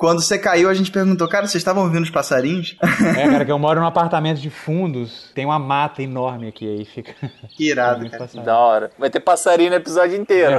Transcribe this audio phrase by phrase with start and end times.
[0.00, 2.74] Quando você caiu, a gente perguntou, cara, vocês estavam ouvindo os passarinhos?
[3.10, 6.84] É, cara, que eu moro num apartamento de fundos, tem uma mata enorme aqui, aí
[6.86, 7.12] fica.
[7.50, 8.26] Que irado, cara.
[8.42, 8.90] Da hora.
[8.98, 10.56] Vai ter passarinho no episódio inteiro.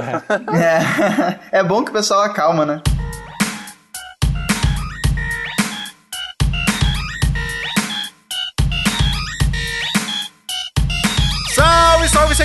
[0.52, 1.58] É.
[1.58, 2.80] é bom que o pessoal acalma, né?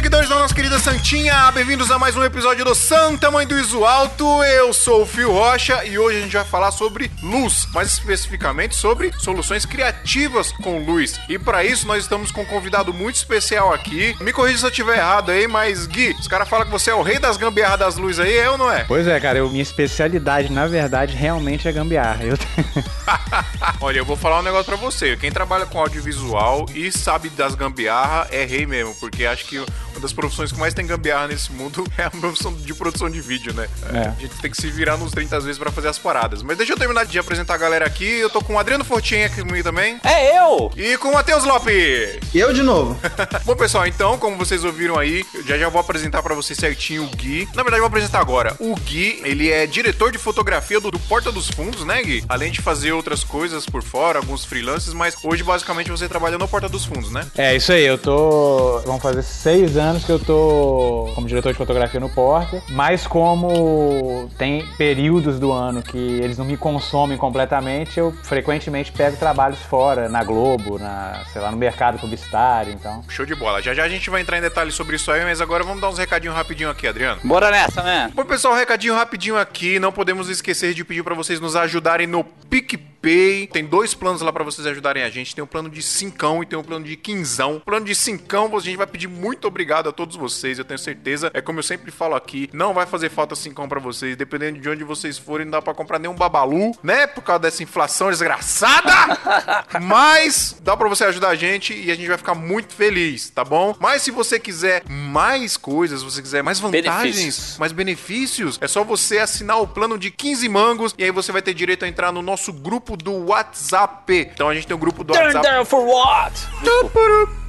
[0.07, 1.51] Seguidores da nossa querida Santinha!
[1.51, 4.41] Bem-vindos a mais um episódio do Santa Mãe do Iso Alto.
[4.41, 8.73] Eu sou o Fio Rocha e hoje a gente vai falar sobre luz, mais especificamente
[8.73, 11.19] sobre soluções criativas com luz.
[11.27, 14.15] E para isso nós estamos com um convidado muito especial aqui.
[14.21, 16.95] Me corrija se eu estiver errado aí, mas Gui, os caras falam que você é
[16.95, 18.85] o rei das gambiarras das luzes aí, é ou não é?
[18.85, 22.23] Pois é, cara, eu, minha especialidade, na verdade, realmente é gambiarra.
[22.23, 22.37] Eu...
[23.81, 25.15] Olha, eu vou falar um negócio pra você.
[25.17, 29.63] Quem trabalha com audiovisual e sabe das gambiarra é rei mesmo, porque acho que
[29.97, 33.19] uma das profissões que mais tem gambiarra nesse mundo é a profissão de produção de
[33.19, 33.67] vídeo, né?
[33.91, 33.99] É.
[34.07, 36.43] A gente tem que se virar nos 30 vezes pra fazer as paradas.
[36.43, 38.05] Mas deixa eu terminar de apresentar a galera aqui.
[38.05, 39.99] Eu tô com o Adriano Fortin aqui comigo também.
[40.03, 40.71] É eu!
[40.75, 42.19] E com o Matheus Lopes.
[42.33, 42.97] Eu de novo.
[43.43, 47.03] Bom, pessoal, então, como vocês ouviram aí, eu já já vou apresentar pra vocês certinho
[47.03, 47.47] o Gui.
[47.55, 48.55] Na verdade, eu vou apresentar agora.
[48.59, 52.23] O Gui, ele é diretor de fotografia do, do Porta dos Fundos, né, Gui?
[52.29, 56.47] Além de fazer outras coisas por fora, alguns freelances, mas hoje, basicamente, você trabalha no
[56.47, 57.25] Porta dos Fundos, né?
[57.35, 58.79] É, isso aí, eu tô.
[58.85, 64.29] Vão fazer seis anos que eu tô como diretor de fotografia no Porta, mas como
[64.37, 70.09] tem períodos do ano que eles não me consomem completamente, eu frequentemente pego trabalhos fora,
[70.09, 73.03] na Globo, na, sei lá, no mercado publicitário, então.
[73.07, 73.61] Show de bola.
[73.61, 75.89] Já já a gente vai entrar em detalhes sobre isso aí, mas agora vamos dar
[75.89, 77.21] uns recadinhos rapidinho aqui, Adriano.
[77.23, 78.11] Bora nessa, né?
[78.13, 79.79] Bom, pessoal, um recadinho rapidinho aqui.
[79.79, 82.86] Não podemos esquecer de pedir pra vocês nos ajudarem no PicPay.
[83.01, 85.35] Tem dois planos lá pra vocês ajudarem a gente.
[85.35, 87.57] Tem um plano de cincão e tem um plano de quinzão.
[87.57, 90.57] O plano de cincão, a gente vai pedir muito obrigado a todos vocês.
[90.59, 91.31] Eu tenho certeza.
[91.33, 94.15] É como eu sempre falo aqui, não vai fazer falta cincão pra vocês.
[94.15, 97.07] Dependendo de onde vocês forem, não dá pra comprar nenhum babalu, né?
[97.07, 98.91] Por causa dessa inflação desgraçada.
[99.81, 103.43] Mas dá pra você ajudar a gente e a gente vai ficar muito feliz, tá
[103.43, 103.75] bom?
[103.79, 107.57] Mas se você quiser mais coisas, se você quiser mais vantagens, Benefícios.
[107.57, 111.41] mais benefícios, é só você assinar o plano de 15 mangos e aí você vai
[111.41, 114.29] ter direito a entrar no nosso grupo do WhatsApp.
[114.33, 115.47] Então a gente tem um grupo do Turn WhatsApp.
[115.47, 116.47] down for what?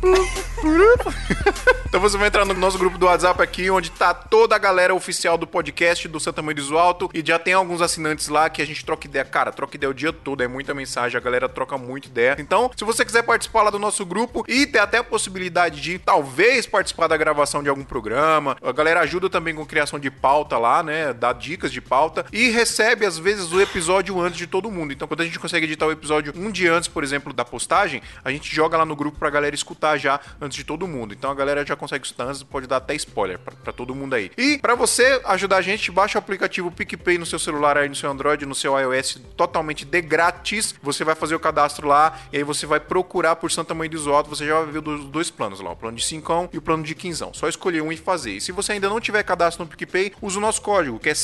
[1.89, 4.95] Então você vai entrar no nosso grupo do WhatsApp aqui, onde tá toda a galera
[4.95, 7.09] oficial do podcast do Santa Mãe do Alto.
[7.15, 9.25] E já tem alguns assinantes lá que a gente troca ideia.
[9.25, 12.37] Cara, troca ideia o dia todo, é muita mensagem, a galera troca muito ideia.
[12.39, 15.99] Então, se você quiser participar lá do nosso grupo e ter até a possibilidade de
[15.99, 20.59] talvez participar da gravação de algum programa, a galera ajuda também com criação de pauta
[20.59, 21.15] lá, né?
[21.15, 24.93] Dá dicas de pauta e recebe às vezes o episódio antes de todo mundo.
[24.93, 28.03] Então, quando a gente consegue editar o episódio um dia antes, por exemplo, da postagem,
[28.25, 31.15] a gente joga lá no grupo pra galera escutar já antes de todo mundo.
[31.15, 34.31] Então a galera já consegue escutar antes, pode dar até spoiler pra todo mundo aí.
[34.37, 37.95] E pra você ajudar a gente, baixa o aplicativo PicPay no seu celular aí, no
[37.95, 40.75] seu Android, no seu iOS, totalmente de grátis.
[40.83, 43.97] Você vai fazer o cadastro lá e aí você vai procurar por Santa Mãe do
[43.97, 44.31] Isoto.
[44.31, 46.83] Você já vai ver os dois planos lá, o plano de 5 e o plano
[46.83, 47.31] de 15.
[47.33, 48.33] Só escolher um e fazer.
[48.33, 51.15] E se você ainda não tiver cadastro no PicPay, usa o nosso código, que é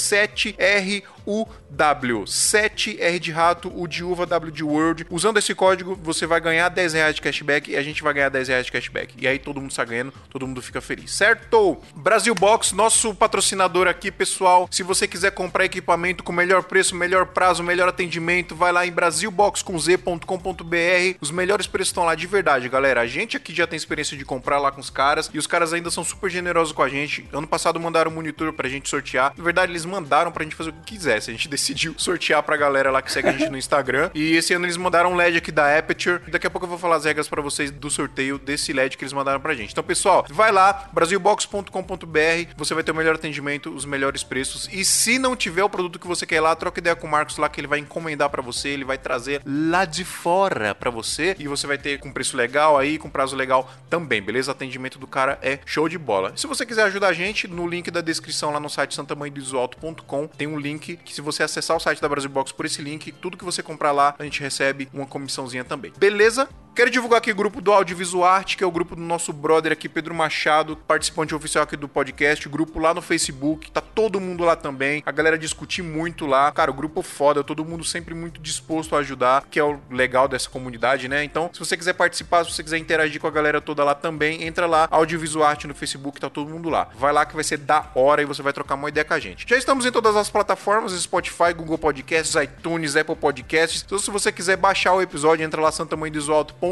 [1.75, 2.25] 7RUW.
[2.25, 5.07] 7R de rato, U de uva, W de word.
[5.11, 8.29] Usando esse código, você vai ganhar 10 reais de cashback e a gente vai ganhar
[8.29, 9.15] 10 reais de cashback.
[9.19, 11.79] E aí todo mundo está ganhando, todo mundo fica feliz, certo?
[11.95, 14.69] Brasil Box, nosso patrocinador aqui, pessoal.
[14.71, 18.93] Se você quiser comprar equipamento com melhor preço, melhor prazo, melhor atendimento, vai lá em
[18.93, 21.19] brasilbox.com.br.
[21.21, 23.01] Os melhores preços estão lá de verdade, galera.
[23.01, 25.73] A gente aqui já tem experiência de comprar lá com os caras e os caras
[25.73, 27.29] ainda são super generosos com a gente.
[27.33, 29.33] Ano passado mandaram um monitor pra gente sortear.
[29.37, 31.31] Na verdade, eles mandaram pra gente fazer o que quisesse.
[31.31, 31.64] A gente decidiu
[31.97, 34.11] sortear pra galera lá que segue a gente no Instagram.
[34.15, 36.21] E esse ano eles mandaram um LED aqui da Aperture.
[36.29, 39.05] Daqui a pouco eu vou falar as regras pra vocês do sorteio desse LED que
[39.05, 39.73] eles mandaram pra gente.
[39.73, 44.69] Então, pessoal, vai lá, brasilbox.com.br, você vai ter o melhor atendimento, os melhores preços.
[44.73, 47.37] E se não tiver o produto que você quer lá, troca ideia com o Marcos
[47.37, 51.37] lá que ele vai encomendar pra você, ele vai trazer lá de fora pra você
[51.39, 54.53] e você vai ter com preço legal aí, com prazo legal também, beleza?
[54.53, 56.33] Atendimento do cara é show de bola.
[56.37, 60.47] Se você quiser ajudar a gente, no link da descrição lá no site santamanhodoisoalto.com tem
[60.47, 63.37] um link que se você acessar o site da Brasil Box por esse link, tudo
[63.37, 65.93] que você comprar lá, a gente recebe uma comissãozinha também.
[65.97, 66.49] Beleza?
[66.75, 69.71] Quero divulgar aqui o grupo do Audiovisual Arte, que é o grupo do nosso brother
[69.71, 72.49] aqui, Pedro Machado, participante oficial aqui do podcast.
[72.49, 75.01] Grupo lá no Facebook, tá todo mundo lá também.
[75.07, 76.51] A galera discute muito lá.
[76.51, 80.27] Cara, o grupo foda, todo mundo sempre muito disposto a ajudar, que é o legal
[80.27, 81.23] dessa comunidade, né?
[81.23, 84.43] Então, se você quiser participar, se você quiser interagir com a galera toda lá também,
[84.43, 86.89] entra lá, Audiovisual Arte no Facebook, tá todo mundo lá.
[86.99, 89.21] Vai lá que vai ser da hora e você vai trocar uma ideia com a
[89.21, 89.47] gente.
[89.49, 93.85] Já estamos em todas as plataformas, Spotify, Google Podcasts, iTunes, Apple Podcasts.
[93.87, 96.64] Então, se você quiser baixar o episódio, entra lá santamanhodesualto.com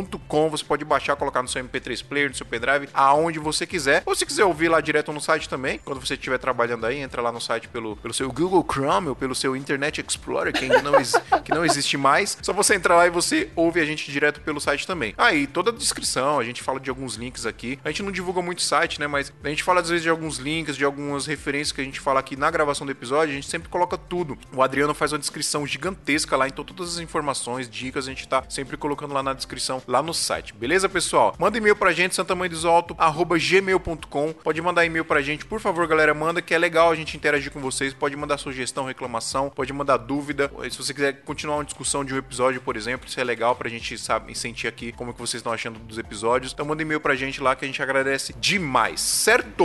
[0.50, 4.02] Você pode baixar, colocar no seu MP3 player, no seu pendrive, aonde você quiser.
[4.06, 7.20] Ou se quiser ouvir lá direto no site também, quando você estiver trabalhando aí, entra
[7.22, 10.82] lá no site pelo, pelo seu Google Chrome ou pelo seu Internet Explorer, que ainda
[10.82, 10.92] não,
[11.42, 12.38] que não existe mais.
[12.42, 15.14] Só você entrar lá e você ouve a gente direto pelo site também.
[15.16, 17.78] Aí, toda a descrição, a gente fala de alguns links aqui.
[17.84, 19.06] A gente não divulga muito site, né?
[19.06, 22.00] Mas a gente fala às vezes de alguns links, de algumas referências que a gente
[22.00, 23.32] fala aqui na gravação do episódio.
[23.32, 24.38] A gente sempre coloca tudo.
[24.54, 28.44] O Adriano faz uma descrição gigantesca lá, então todas as informações, dicas, a gente tá
[28.48, 30.54] sempre colocando lá na descrição, lá no site.
[30.54, 31.34] Beleza, pessoal?
[31.38, 34.32] Manda e-mail pra gente, santamanhodesalto.gmail.com.
[34.32, 36.12] Pode mandar e-mail pra gente, por favor, galera.
[36.14, 37.94] Manda que é legal a gente interagir com vocês.
[37.94, 40.50] Pode mandar sugestão, reclamação, pode mandar dúvida.
[40.70, 43.68] Se você quiser continuar uma discussão de um episódio, por exemplo, isso é legal pra
[43.68, 46.52] gente sabe, sentir aqui como que vocês estão achando dos episódios.
[46.52, 49.64] Então manda e-mail pra gente lá que a gente agradece demais, certo?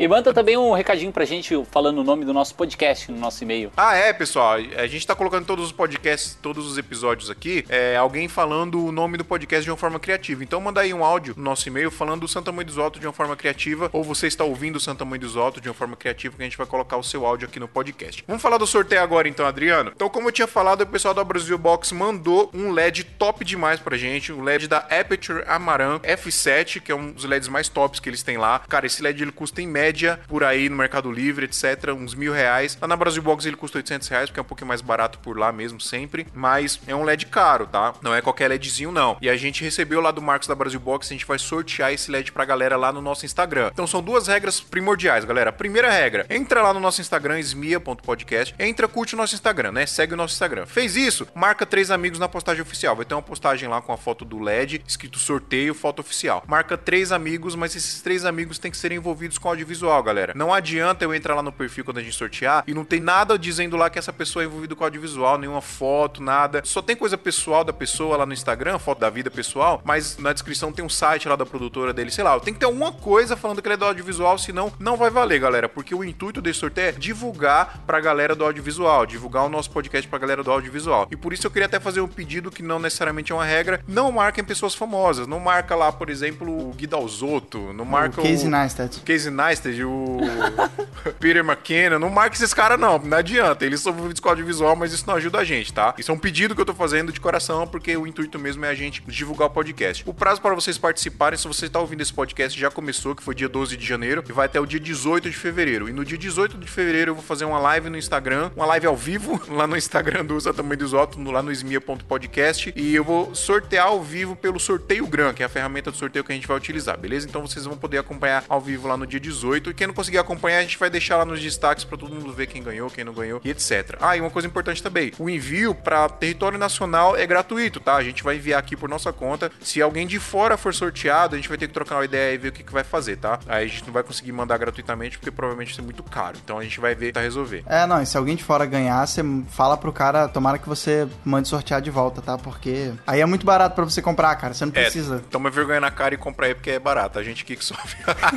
[0.00, 3.42] E manda também um recadinho pra gente falando o nome do nosso podcast no nosso
[3.42, 3.72] e-mail.
[3.76, 4.56] Ah, é, pessoal.
[4.76, 8.92] A gente tá colocando todos os podcasts, todos os episódios aqui, é, alguém falando o
[8.92, 10.42] nome do podcast de uma forma criativa.
[10.42, 13.06] Então manda aí um áudio no nosso e-mail falando o Santa Mãe dos Altos de
[13.06, 15.96] uma forma criativa, ou você está ouvindo o Santa Mãe dos Altos de uma forma
[15.96, 18.24] criativa, que a gente vai colocar o seu áudio aqui no podcast.
[18.26, 19.92] Vamos falar do sorteio agora então, Adriano?
[19.94, 23.80] Então, como eu tinha falado, o pessoal da Brasil Box mandou um LED top demais
[23.80, 28.00] pra gente, um LED da Aperture Amaran F7, que é um dos LEDs mais tops
[28.00, 28.60] que eles têm lá.
[28.60, 32.32] Cara, esse LED ele custa em média por aí no Mercado Livre, etc, uns mil
[32.32, 32.76] reais.
[32.80, 35.38] Lá na Brasil Box ele custa 800 reais, porque é um pouquinho mais barato por
[35.38, 36.26] lá mesmo, sempre.
[36.34, 37.94] Mas é um LED caro, tá?
[38.02, 39.16] Não é qualquer LEDzinho, não.
[39.20, 42.10] E a gente recebeu lá do Marcos da Brasil Box, a gente vai sortear esse
[42.10, 43.70] LED pra galera lá no nosso Instagram.
[43.72, 45.52] Então são duas regras primordiais, galera.
[45.52, 49.86] Primeira regra, entra lá no nosso Instagram, esmia.podcast, entra, curte o nosso Instagram, né?
[49.86, 50.66] Segue o nosso Instagram.
[50.66, 51.26] Fez isso?
[51.34, 52.96] Marca três amigos na postagem oficial.
[52.96, 56.42] Vai ter uma postagem lá com a foto do LED, escrito sorteio, foto oficial.
[56.46, 60.32] Marca três amigos, mas esses três amigos têm que ser envolvidos com audiovisual, galera.
[60.34, 63.38] Não adianta eu entrar lá no perfil quando a gente sortear e não tem nada
[63.38, 66.62] dizendo lá que essa pessoa é envolvida com audiovisual, nenhuma foto, nada.
[66.64, 70.32] Só tem coisa pessoal da pessoa lá no Instagram, foto da vida pessoal, mas na
[70.32, 72.38] descrição tem um site lá da produtora dele, sei lá.
[72.40, 75.40] Tem que ter alguma coisa falando que ele é do audiovisual, senão não vai valer,
[75.40, 75.68] galera.
[75.68, 80.08] Porque o intuito desse sorteio é divulgar pra galera do audiovisual, divulgar o nosso podcast
[80.08, 81.06] pra galera do audiovisual.
[81.10, 83.80] E por isso eu queria até fazer um pedido que não necessariamente é uma regra.
[83.86, 85.26] Não marquem pessoas famosas.
[85.26, 87.72] Não marca lá, por exemplo, o Gui Dalzotto.
[87.72, 89.00] Não marca o Casey Neistat.
[89.00, 90.18] Casey Neistat, o
[91.18, 94.92] Peter McKenna, não marque esses caras não, não adianta, eles são envolvidos com audiovisual, mas
[94.92, 95.94] isso não ajuda a gente, tá?
[95.98, 98.68] Isso é um pedido que eu tô fazendo de coração, porque o intuito mesmo é
[98.68, 100.02] a gente divulgar o podcast.
[100.06, 103.34] O prazo para vocês participarem, se você tá ouvindo esse podcast, já começou, que foi
[103.34, 105.88] dia 12 de janeiro, e vai até o dia 18 de fevereiro.
[105.88, 108.86] E no dia 18 de fevereiro eu vou fazer uma live no Instagram, uma live
[108.86, 113.04] ao vivo, lá no Instagram do Usa Tamanho dos Otto, lá no esmia.podcast, e eu
[113.04, 116.34] vou sortear ao vivo pelo sorteio Gran, que é a ferramenta do sorteio que a
[116.34, 117.26] gente vai utilizar, beleza?
[117.26, 120.18] Então vocês vão poder acompanhar ao vivo lá no dia 18, e quem não conseguir
[120.18, 123.04] acompanhar, a gente vai deixar lá nos destaques para todo mundo ver quem ganhou, quem
[123.04, 123.96] não ganhou e etc.
[124.00, 127.96] Ah, e uma coisa importante também: o envio para território nacional é gratuito, tá?
[127.96, 129.50] A gente vai enviar aqui por nossa conta.
[129.60, 132.38] Se alguém de fora for sorteado, a gente vai ter que trocar uma ideia e
[132.38, 133.38] ver o que, que vai fazer, tá?
[133.46, 136.36] Aí a gente não vai conseguir mandar gratuitamente porque provavelmente vai ser muito caro.
[136.42, 137.62] Então a gente vai ver, tá resolver.
[137.66, 141.06] É, não, e se alguém de fora ganhar, você fala pro cara, tomara que você
[141.24, 142.38] mande sortear de volta, tá?
[142.38, 144.54] Porque aí é muito barato pra você comprar, cara.
[144.54, 145.16] Você não precisa.
[145.16, 147.18] É, toma vergonha na cara e compra aí porque é barato.
[147.18, 147.96] A gente aqui que sofre.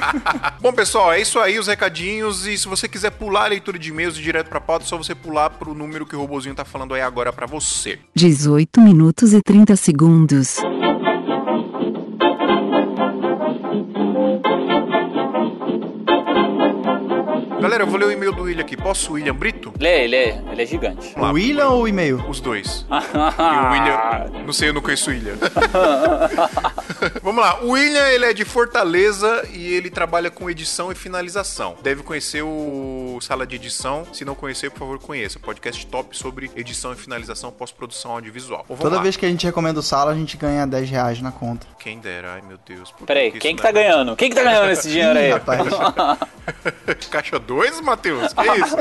[0.59, 2.45] Bom, pessoal, é isso aí, os recadinhos.
[2.45, 4.97] E se você quiser pular a leitura de e-mails e direto pra pauta, é só
[4.97, 7.99] você pular pro número que o robozinho tá falando aí agora pra você.
[8.15, 10.58] 18 minutos e 30 segundos.
[17.69, 18.75] Galera, eu vou ler o e-mail do William aqui.
[18.75, 19.71] Posso, William Brito?
[19.77, 21.13] Ele é, ele é, ele é gigante.
[21.15, 22.25] O William ou o e-mail?
[22.27, 22.83] Os dois.
[22.89, 24.43] E o William.
[24.43, 25.35] Não sei, eu não conheço o William.
[27.21, 27.59] Vamos lá.
[27.61, 31.75] O William, ele é de Fortaleza e ele trabalha com edição e finalização.
[31.83, 34.03] Deve conhecer o Sala de Edição.
[34.11, 35.37] Se não conhecer, por favor, conheça.
[35.37, 38.65] Podcast top sobre edição e finalização pós-produção audiovisual.
[38.67, 39.01] Bom, vamos Toda lá.
[39.03, 41.67] vez que a gente recomenda o sala, a gente ganha 10 reais na conta.
[41.77, 42.91] Quem dera, ai meu Deus.
[43.05, 44.15] Peraí, que quem que tá é- ganhando?
[44.15, 45.31] Quem que tá ganhando esse dinheiro Ih, aí?
[45.31, 45.61] rapaz.
[47.11, 48.33] Caixa 2, Matheus?
[48.33, 48.75] Que isso?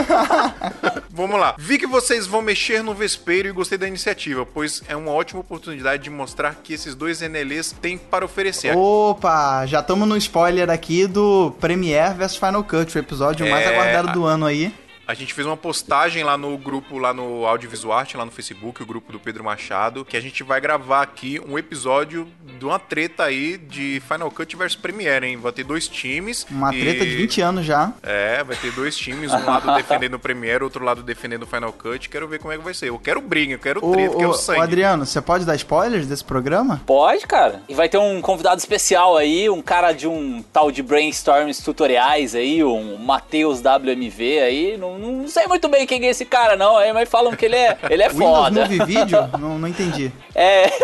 [1.10, 1.54] Vamos lá.
[1.58, 5.40] Vi que vocês vão mexer no vespeiro e gostei da iniciativa, pois é uma ótima
[5.40, 8.76] oportunidade de mostrar que esses dois NLEs têm para oferecer.
[8.76, 13.68] Opa, já estamos no spoiler aqui do Premiere vs Final Cut, o episódio mais É,
[13.68, 14.72] aguardado do ano aí.
[15.08, 18.82] A gente fez uma postagem lá no grupo, lá no Audiovisual Arte, lá no Facebook,
[18.82, 22.78] o grupo do Pedro Machado, que a gente vai gravar aqui um episódio de uma
[22.78, 25.38] treta aí de Final Cut versus Premiere, hein?
[25.38, 26.46] Vai ter dois times.
[26.50, 27.90] Uma e- treta de 20 anos já.
[28.02, 31.72] É, vai ter dois times, um lado defendendo o Premiere, outro lado defendendo o Final
[31.72, 32.10] Cut.
[32.10, 32.90] Quero ver como é que vai ser.
[32.90, 34.60] Eu quero briga, eu quero Ô, treta, eu ô, quero ô, sangue.
[34.60, 36.82] Adriano, você pode dar spoilers desse programa?
[36.84, 37.62] Pode, cara.
[37.66, 42.34] E vai ter um convidado especial aí, um cara de um tal de brainstorms tutoriais
[42.34, 44.76] aí, um Matheus WMV aí.
[44.76, 47.56] Não, não sei muito bem quem é esse cara, não, aí, mas falam que ele
[47.56, 48.60] é, ele é Windows foda.
[48.62, 49.28] Movie Video?
[49.38, 50.12] não, não entendi.
[50.34, 50.70] É.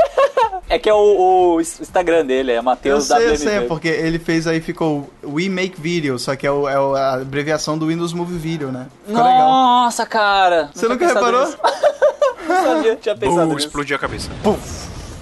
[0.66, 3.36] É que é o, o Instagram dele, é Eu Matheus sei, eu WMV.
[3.36, 7.12] sei, porque ele fez aí, ficou We Make Video, só que é, o- é a
[7.16, 8.86] abreviação do Windows Movie Video, né?
[9.06, 9.46] Ficou legal.
[9.46, 10.70] Nossa, cara!
[10.74, 11.44] Você nunca reparou?
[11.44, 11.58] nisso.
[12.48, 13.66] Não sabia, tinha pensado Bum, nisso.
[13.66, 14.30] explodiu a cabeça.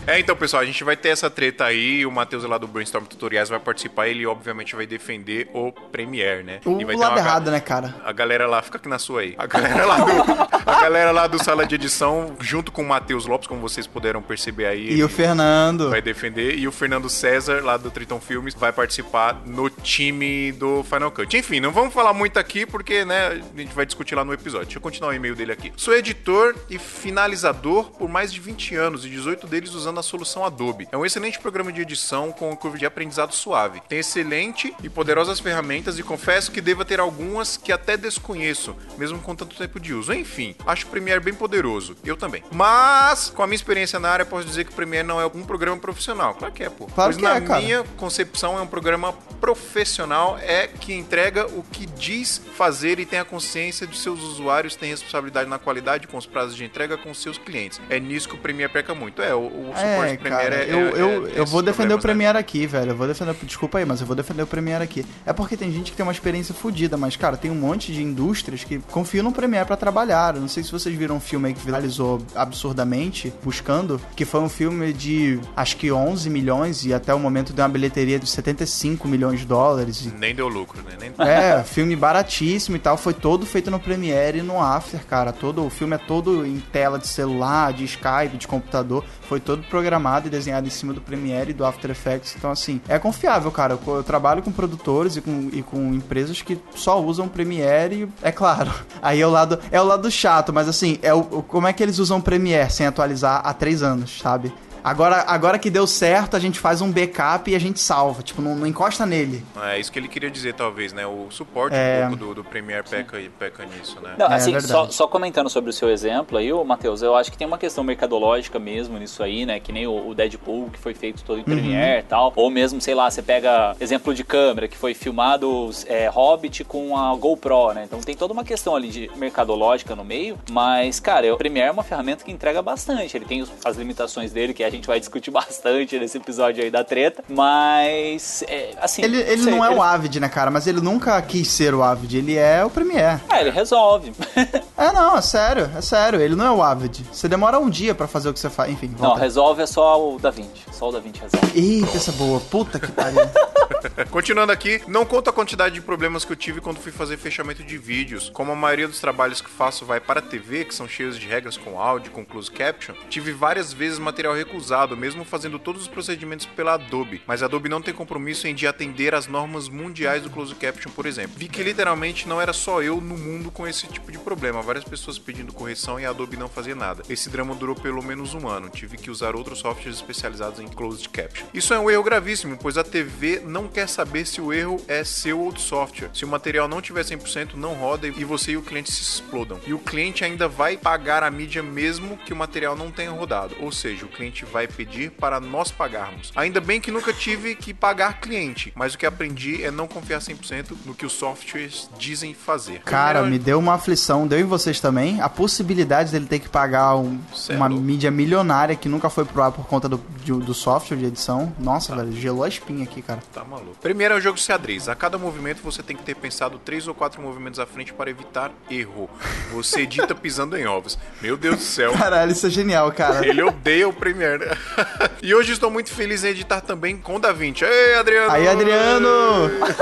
[0.04, 2.04] É, então, pessoal, a gente vai ter essa treta aí.
[2.04, 4.08] O Matheus lá do Brainstorm Tutoriais vai participar.
[4.08, 6.60] Ele, obviamente, vai defender o Premiere, né?
[6.64, 7.94] O E vai lado uma ga- errado, né, cara?
[8.04, 9.34] A galera lá, fica aqui na sua aí.
[9.38, 13.26] A galera lá do, a galera lá do Sala de Edição, junto com o Matheus
[13.26, 14.92] Lopes, como vocês puderam perceber aí.
[14.92, 15.88] E o Fernando.
[15.90, 16.58] Vai defender.
[16.58, 21.36] E o Fernando César, lá do Triton Filmes, vai participar no time do Final Cut.
[21.36, 24.66] Enfim, não vamos falar muito aqui, porque, né, a gente vai discutir lá no episódio.
[24.66, 25.72] Deixa eu continuar o e-mail dele aqui.
[25.76, 30.44] Sou editor e finalizador por mais de 20 anos, e 18 deles usando a solução
[30.44, 30.88] Adobe.
[30.90, 33.80] É um excelente programa de edição com curva de aprendizado suave.
[33.88, 39.18] Tem excelente e poderosas ferramentas e confesso que deva ter algumas que até desconheço, mesmo
[39.18, 40.12] com tanto tempo de uso.
[40.12, 41.96] Enfim, acho o Premiere bem poderoso.
[42.04, 42.42] Eu também.
[42.50, 45.44] Mas, com a minha experiência na área, posso dizer que o Premiere não é um
[45.44, 46.34] programa profissional.
[46.34, 46.86] Claro que é, pô.
[46.86, 47.60] Claro pois que na é, cara.
[47.60, 53.18] minha concepção é um programa profissional, é que entrega o que diz fazer e tem
[53.18, 57.12] a consciência de seus usuários, tem responsabilidade na qualidade, com os prazos de entrega com
[57.12, 57.80] seus clientes.
[57.90, 59.20] É nisso que o Premiere peca muito.
[59.20, 62.02] É, o, o suporte É, cara, é, eu, eu, é eu vou defender o né?
[62.02, 62.90] Premiere aqui, velho.
[62.90, 63.34] Eu vou defender.
[63.42, 65.04] Desculpa aí, mas eu vou defender o Premiere aqui.
[65.26, 68.02] É porque tem gente que tem uma experiência fodida, mas, cara, tem um monte de
[68.02, 70.34] indústrias que confiam no Premiere pra trabalhar.
[70.34, 74.40] Eu não sei se vocês viram um filme aí que viralizou absurdamente, buscando, que foi
[74.40, 78.28] um filme de acho que 11 milhões e até o momento deu uma bilheteria de
[78.28, 80.06] 75 milhões de dólares.
[80.06, 80.96] E Nem deu lucro, né?
[81.00, 81.12] Nem...
[81.26, 85.32] é, filme baratíssimo e tal, foi todo feito no Premiere e no After, cara.
[85.32, 89.04] Todo, o filme é todo em tela de celular, de Skype, de computador.
[89.32, 92.34] Foi todo programado e desenhado em cima do Premiere e do After Effects.
[92.36, 93.78] Então, assim, é confiável, cara.
[93.86, 98.30] Eu, eu trabalho com produtores e com, e com empresas que só usam Premiere é
[98.30, 98.70] claro,
[99.00, 101.82] aí é o lado, é o lado chato, mas assim, é o- como é que
[101.82, 104.52] eles usam Premiere sem atualizar há três anos, sabe?
[104.84, 108.22] Agora, agora que deu certo, a gente faz um backup e a gente salva.
[108.22, 109.44] Tipo, não, não encosta nele.
[109.64, 111.06] É isso que ele queria dizer, talvez, né?
[111.06, 112.04] O suporte É.
[112.06, 114.14] um pouco do, do Premiere peca, peca nisso, né?
[114.18, 114.72] Não, É, assim, verdade.
[114.72, 117.58] só, só comentando sobre o seu exemplo aí, ô Matheus, eu acho que tem uma
[117.58, 119.60] questão mercadológica mesmo nisso aí, né?
[119.60, 122.32] Que nem o, o Deadpool, que foi feito todo em Premiere e tal.
[122.34, 126.96] Ou mesmo, sei lá, você pega exemplo de câmera, que foi filmado é, Hobbit com
[126.96, 127.84] a GoPro, né?
[127.84, 130.38] Então tem toda uma questão ali de mercadológica no meio.
[130.50, 133.16] Mas, cara, o Premiere é uma ferramenta que entrega bastante.
[133.16, 136.82] Ele tem as limitações dele, que a gente vai discutir bastante nesse episódio aí da
[136.84, 137.22] treta.
[137.28, 139.02] Mas, é, assim...
[139.02, 140.50] Ele, ele sei, não é ele- o Avid, né, cara?
[140.50, 142.16] Mas ele nunca quis ser o Avid.
[142.16, 143.20] Ele é o Premiere.
[143.30, 144.12] É, ele resolve.
[144.74, 146.20] É, não, é sério, é sério.
[146.20, 147.04] Ele não é o Avid.
[147.12, 148.72] Você demora um dia pra fazer o que você faz.
[148.72, 149.20] Enfim, Não, volta.
[149.20, 150.62] resolve é só o Da Vinci.
[150.72, 151.52] Só o Da Vinci resolve.
[151.60, 152.40] Eita, essa é boa.
[152.40, 153.20] Puta que pariu.
[154.10, 157.62] Continuando aqui, não conto a quantidade de problemas que eu tive quando fui fazer fechamento
[157.62, 158.28] de vídeos.
[158.30, 161.28] Como a maioria dos trabalhos que faço vai para a TV, que são cheios de
[161.28, 164.61] regras com áudio, com closed caption, tive várias vezes material recusado,
[164.96, 167.22] mesmo fazendo todos os procedimentos pela Adobe.
[167.26, 170.90] Mas a Adobe não tem compromisso em de atender às normas mundiais do closed caption,
[170.92, 171.32] por exemplo.
[171.36, 174.84] Vi que literalmente não era só eu no mundo com esse tipo de problema, várias
[174.84, 177.02] pessoas pedindo correção e a Adobe não fazia nada.
[177.08, 178.68] Esse drama durou pelo menos um ano.
[178.68, 181.46] Tive que usar outros softwares especializados em closed caption.
[181.52, 185.04] Isso é um erro gravíssimo, pois a TV não quer saber se o erro é
[185.04, 186.10] seu ou do software.
[186.14, 189.60] Se o material não tiver 100%, não roda e você e o cliente se explodam.
[189.66, 193.56] E o cliente ainda vai pagar a mídia mesmo que o material não tenha rodado.
[193.60, 196.30] Ou seja, o cliente vai pedir para nós pagarmos.
[196.36, 200.20] Ainda bem que nunca tive que pagar cliente, mas o que aprendi é não confiar
[200.20, 202.80] 100% no que os softwares dizem fazer.
[202.80, 206.48] Cara, Primeiro- me deu uma aflição, deu em vocês também, a possibilidade dele ter que
[206.48, 207.18] pagar um-
[207.48, 210.96] é uma mídia milionária que nunca foi pro ar por conta do, de- do software
[210.96, 211.52] de edição.
[211.58, 213.20] Nossa, velho, gelou a espinha aqui, cara.
[213.32, 213.76] Tá maluco.
[213.80, 214.88] Primeiro é o jogo de xadrez.
[214.88, 218.10] A cada movimento você tem que ter pensado três ou quatro movimentos à frente para
[218.10, 219.08] evitar erro.
[219.52, 220.98] Você edita pisando em ovos.
[221.20, 221.92] Meu Deus do céu.
[221.96, 223.26] Caralho, isso é genial, cara.
[223.26, 224.41] Ele odeia o Premiere.
[224.46, 224.56] Né?
[225.22, 227.64] e hoje estou muito feliz em editar também com o DaVinci.
[227.64, 228.30] Ei, Adriano!
[228.32, 229.08] Aí, Adriano!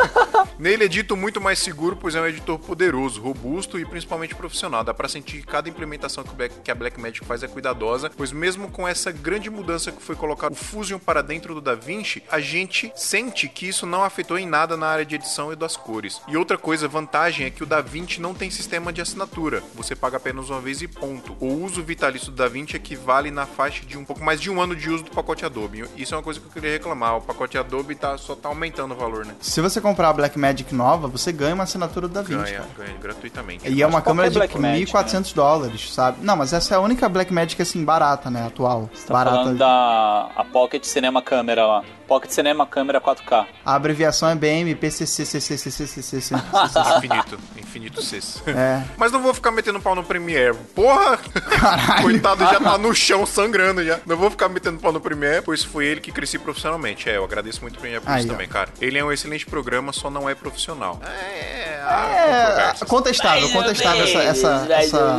[0.59, 4.85] Nele edito muito mais seguro, pois é um editor poderoso, robusto e principalmente profissional.
[4.85, 8.31] Dá pra sentir que cada implementação que, Black- que a Blackmagic faz é cuidadosa, pois
[8.31, 12.41] mesmo com essa grande mudança que foi colocar o Fusion para dentro do DaVinci, a
[12.41, 16.21] gente sente que isso não afetou em nada na área de edição e das cores.
[16.29, 19.63] E outra coisa, vantagem é que o DaVinci não tem sistema de assinatura.
[19.75, 21.35] Você paga apenas uma vez e ponto.
[21.41, 24.75] O uso vitalício do DaVinci equivale na faixa de um pouco mais de um ano
[24.77, 25.85] de uso do pacote Adobe.
[25.97, 27.17] Isso é uma coisa que eu queria reclamar.
[27.17, 29.35] O pacote Adobe tá, só tá aumentando o valor, né?
[29.41, 32.69] Se você comprar a Blackmagic nova, você ganha uma assinatura do DaVinci, Ganha, cara.
[32.89, 33.69] ganha gratuitamente.
[33.69, 36.19] E é uma Mas câmera de Blackmagic, 1.400 dólares, sabe?
[36.23, 38.47] Não, mas essa é a única Blackmagic, assim, barata, né?
[38.47, 38.91] Atual.
[38.93, 39.37] Você tá barata.
[39.37, 41.85] falando da a Pocket Cinema Câmera lá.
[42.11, 43.47] Pocket Cinema Câmera 4K.
[43.65, 46.35] A abreviação é BM, PCCCCCCCC.
[46.35, 47.39] Infinito, infinito.
[47.57, 48.43] Infinito Cs.
[48.49, 48.83] É.
[48.97, 50.57] Mas não vou ficar metendo pau no Premiere.
[50.75, 51.19] Porra!
[51.19, 52.03] Caralho.
[52.03, 54.01] Coitado já tá no chão sangrando já.
[54.05, 57.09] Não vou ficar metendo pau no Premiere, pois foi ele que cresci profissionalmente.
[57.09, 58.33] É, eu agradeço muito o Premiere por Aí, isso ó.
[58.33, 58.71] também, cara.
[58.81, 61.01] Ele é um excelente programa, só não é profissional.
[61.07, 61.79] É,
[62.81, 65.17] É, contestável, contestável essa, essa, essa,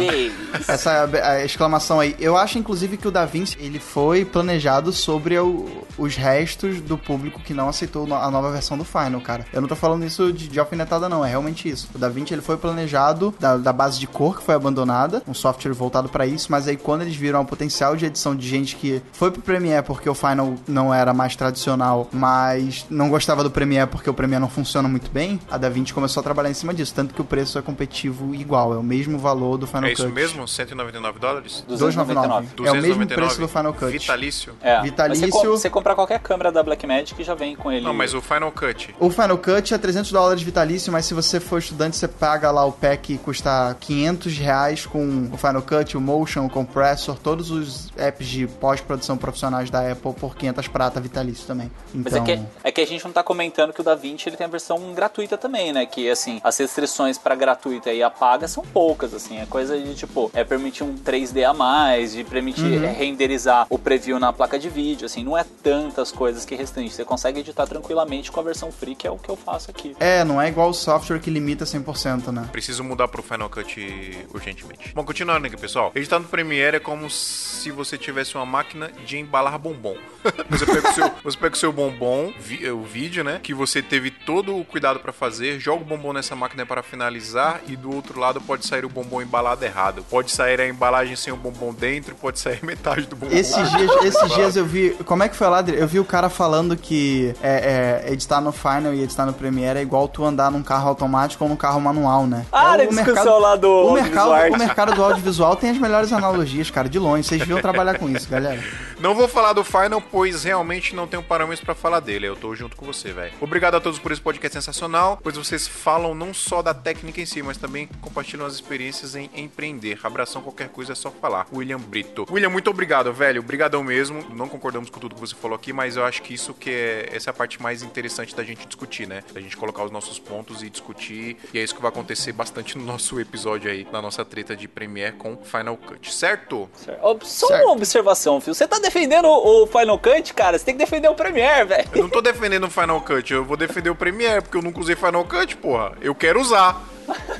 [0.68, 2.16] essa a exclamação aí.
[2.20, 6.98] Eu acho, inclusive, que o Da Vinci ele foi planejado sobre o- os restos do
[6.98, 9.46] público que não aceitou a nova versão do Final, cara.
[9.54, 11.24] Eu não tô falando isso de, de alfinetada, não.
[11.26, 11.90] É realmente isso.
[11.94, 15.34] O Da Vinci ele foi planejado da, da base de cor que foi abandonada, um
[15.34, 18.76] software voltado pra isso, mas aí quando eles viram o potencial de edição de gente
[18.76, 23.52] que foi pro Premiere porque o Final não era mais tradicional, mas não gostava do
[23.52, 26.54] Premiere porque o Premiere não funciona muito bem, a Da Vinci começou a trabalhar em
[26.54, 26.94] cima disso.
[26.94, 30.02] Tanto que o preço é competitivo igual, é o mesmo valor do Final É Cut.
[30.02, 30.48] isso mesmo?
[30.48, 31.64] 199 dólares?
[31.68, 32.48] 299.
[32.66, 33.16] É o mesmo 299.
[33.16, 33.92] preço do Final Cut.
[33.92, 34.54] Vitalício?
[34.62, 37.86] É, mas Vitalício- Você, com- você comprar qualquer câmera da Blackmagic já vem com ele.
[37.86, 38.94] Não, mas o Final Cut.
[39.00, 42.66] O Final Cut é 300 dólares vitalício, mas se você for estudante, você paga lá
[42.66, 47.50] o pack que custa 500 reais com o Final Cut, o Motion, o Compressor, todos
[47.52, 51.72] os apps de pós-produção profissionais da Apple por 500 prata vitalício também.
[51.94, 54.38] Mas Então, é, que, é que a gente não tá comentando que o DaVinci ele
[54.38, 55.86] tem a versão gratuita também, né?
[55.86, 59.40] Que assim, as restrições pra gratuita e a paga são poucas, assim.
[59.40, 62.94] É coisa de tipo, é permitir um 3D a mais, de permitir Uhum.
[62.94, 65.24] renderizar o preview na placa de vídeo, assim.
[65.24, 66.94] Não é tantas coisas que restringe.
[66.94, 69.96] Você consegue editar tranquilamente com a versão free, que é o que eu faço aqui.
[70.00, 72.50] É, não é igual o software que limita 100%, né?
[72.52, 74.92] Preciso mudar pro Final Cut urgentemente.
[74.94, 75.92] Bom, continuando aqui, pessoal.
[75.96, 79.96] Editar no Premiere é como se você tivesse uma máquina de embalar bombom.
[80.50, 83.40] você, pega o seu, você pega o seu bombom, vi- o vídeo, né?
[83.42, 87.62] Que você teve todo o cuidado pra fazer, joga o bombom nessa máquina para finalizar
[87.68, 90.04] e do outro lado pode sair o bombom embalado errado.
[90.10, 93.36] Pode sair a embalagem sem o bombom dentro, pode sair metade do bombom.
[93.36, 94.92] Esses dias, esses dias eu vi.
[95.06, 95.62] Como é que foi lá?
[95.62, 96.41] Eu vi o cara falando
[96.78, 100.64] que é, é, editar no Final e editar no Premiere é igual tu andar num
[100.64, 102.46] carro automático ou num carro manual, né?
[102.52, 105.78] Ah, é, na discussão lá do o audiovisual mercado, o mercado do audiovisual tem as
[105.78, 107.24] melhores analogias, cara, de longe.
[107.24, 108.62] Vocês deviam trabalhar com isso, galera.
[109.00, 112.28] Não vou falar do Final, pois realmente não tenho parâmetros pra falar dele.
[112.28, 113.34] Eu tô junto com você, velho.
[113.42, 117.26] Obrigado a todos por esse podcast sensacional, pois vocês falam não só da técnica em
[117.26, 120.00] si, mas também compartilham as experiências em empreender.
[120.04, 121.48] Abração, qualquer coisa é só falar.
[121.52, 122.28] William Brito.
[122.30, 123.42] William, muito obrigado, velho.
[123.42, 124.24] Obrigadão mesmo.
[124.36, 127.10] Não concordamos com tudo que você falou aqui, mas eu acho que isso que é
[127.14, 129.24] essa é a parte mais interessante da gente discutir, né?
[129.34, 131.38] Da gente colocar os nossos pontos e discutir.
[131.54, 134.68] E é isso que vai acontecer bastante no nosso episódio aí, na nossa treta de
[134.68, 136.70] Premiere com Final Cut, certo?
[136.76, 137.00] Certo.
[137.02, 137.64] Ó, Só Certo.
[137.66, 138.54] uma observação, filho.
[138.56, 140.58] Você tá defendendo o o Final Cut, cara?
[140.58, 141.88] Você tem que defender o Premiere, velho.
[141.94, 144.80] Eu não tô defendendo o Final Cut, eu vou defender o Premiere, porque eu nunca
[144.80, 145.94] usei Final Cut, porra.
[146.02, 146.82] Eu quero usar,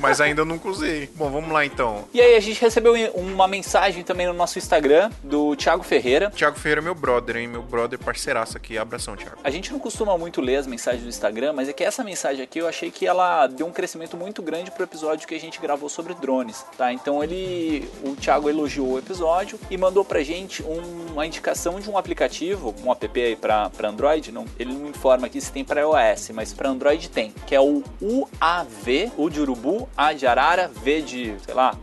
[0.00, 1.08] mas ainda nunca usei.
[1.14, 2.04] Bom, vamos lá então.
[2.12, 6.30] E aí, a gente recebeu uma mensagem também no nosso Instagram do Thiago Ferreira.
[6.30, 7.48] Thiago Ferreira é meu brother, hein?
[7.48, 8.76] Meu brother parceiraço aqui.
[8.78, 9.36] Abração, Thiago.
[9.44, 12.42] A gente não costuma muito ler as mensagens do Instagram, mas é que essa mensagem
[12.42, 15.60] aqui eu achei que ela deu um crescimento muito grande pro episódio que a gente
[15.60, 16.92] gravou sobre drones, tá?
[16.92, 21.88] Então ele, o Thiago elogiou o episódio e mandou pra gente um- uma indicação de
[21.90, 25.64] um aplicativo, um app aí pra, pra Android, não, ele não informa aqui se tem
[25.64, 29.61] pra iOS, mas pra Android tem, que é o UAV, U de urubu,
[29.96, 31.74] A de arara, V de, sei lá,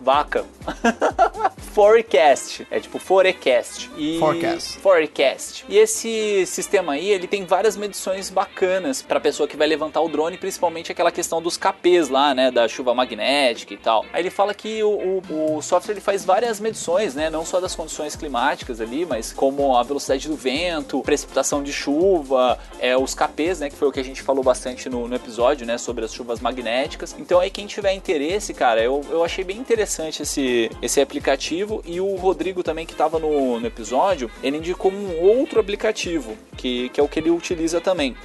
[0.00, 0.44] vaca.
[1.72, 2.66] Forecast.
[2.70, 3.90] É tipo Forecast.
[3.96, 4.18] E...
[4.18, 4.78] Forecast.
[4.78, 5.64] Forecast.
[5.68, 10.08] E esse sistema aí, ele tem várias medições bacanas pra pessoa que vai levantar o
[10.08, 14.04] drone, principalmente aquela questão dos KPs lá, né, da chuva magnética e tal.
[14.12, 17.60] Aí ele fala que o, o- o software ele faz várias medições, né, não só
[17.60, 23.14] das condições climáticas ali, mas como a velocidade do vento, precipitação de chuva, é, os
[23.14, 26.04] KPs, né, que foi o que a gente falou bastante no, no episódio, né, sobre
[26.04, 27.14] as chuvas magnéticas.
[27.18, 29.85] Então aí quem tiver interesse, cara, eu, eu achei bem interessante
[30.22, 35.20] esse, esse aplicativo e o Rodrigo também que estava no, no episódio, ele indicou um
[35.20, 38.16] outro aplicativo, que, que é o que ele utiliza também.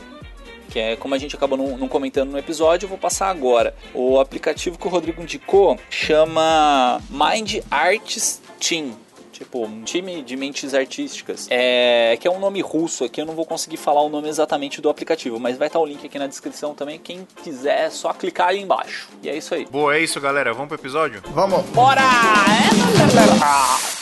[0.70, 3.76] Que é como a gente acabou não, não comentando no episódio, eu vou passar agora.
[3.94, 8.96] O aplicativo que o Rodrigo indicou chama Mind Arts Team.
[9.42, 11.48] Tipo, um time de mentes artísticas.
[11.50, 14.80] É, que é um nome russo aqui, eu não vou conseguir falar o nome exatamente
[14.80, 17.00] do aplicativo, mas vai estar o link aqui na descrição também.
[17.00, 19.10] Quem quiser, é só clicar ali embaixo.
[19.24, 19.66] E é isso aí.
[19.66, 20.54] Boa, é isso, galera.
[20.54, 21.24] Vamos pro episódio?
[21.34, 21.66] Vamos.
[21.72, 22.02] Bora!
[23.40, 24.01] Bom,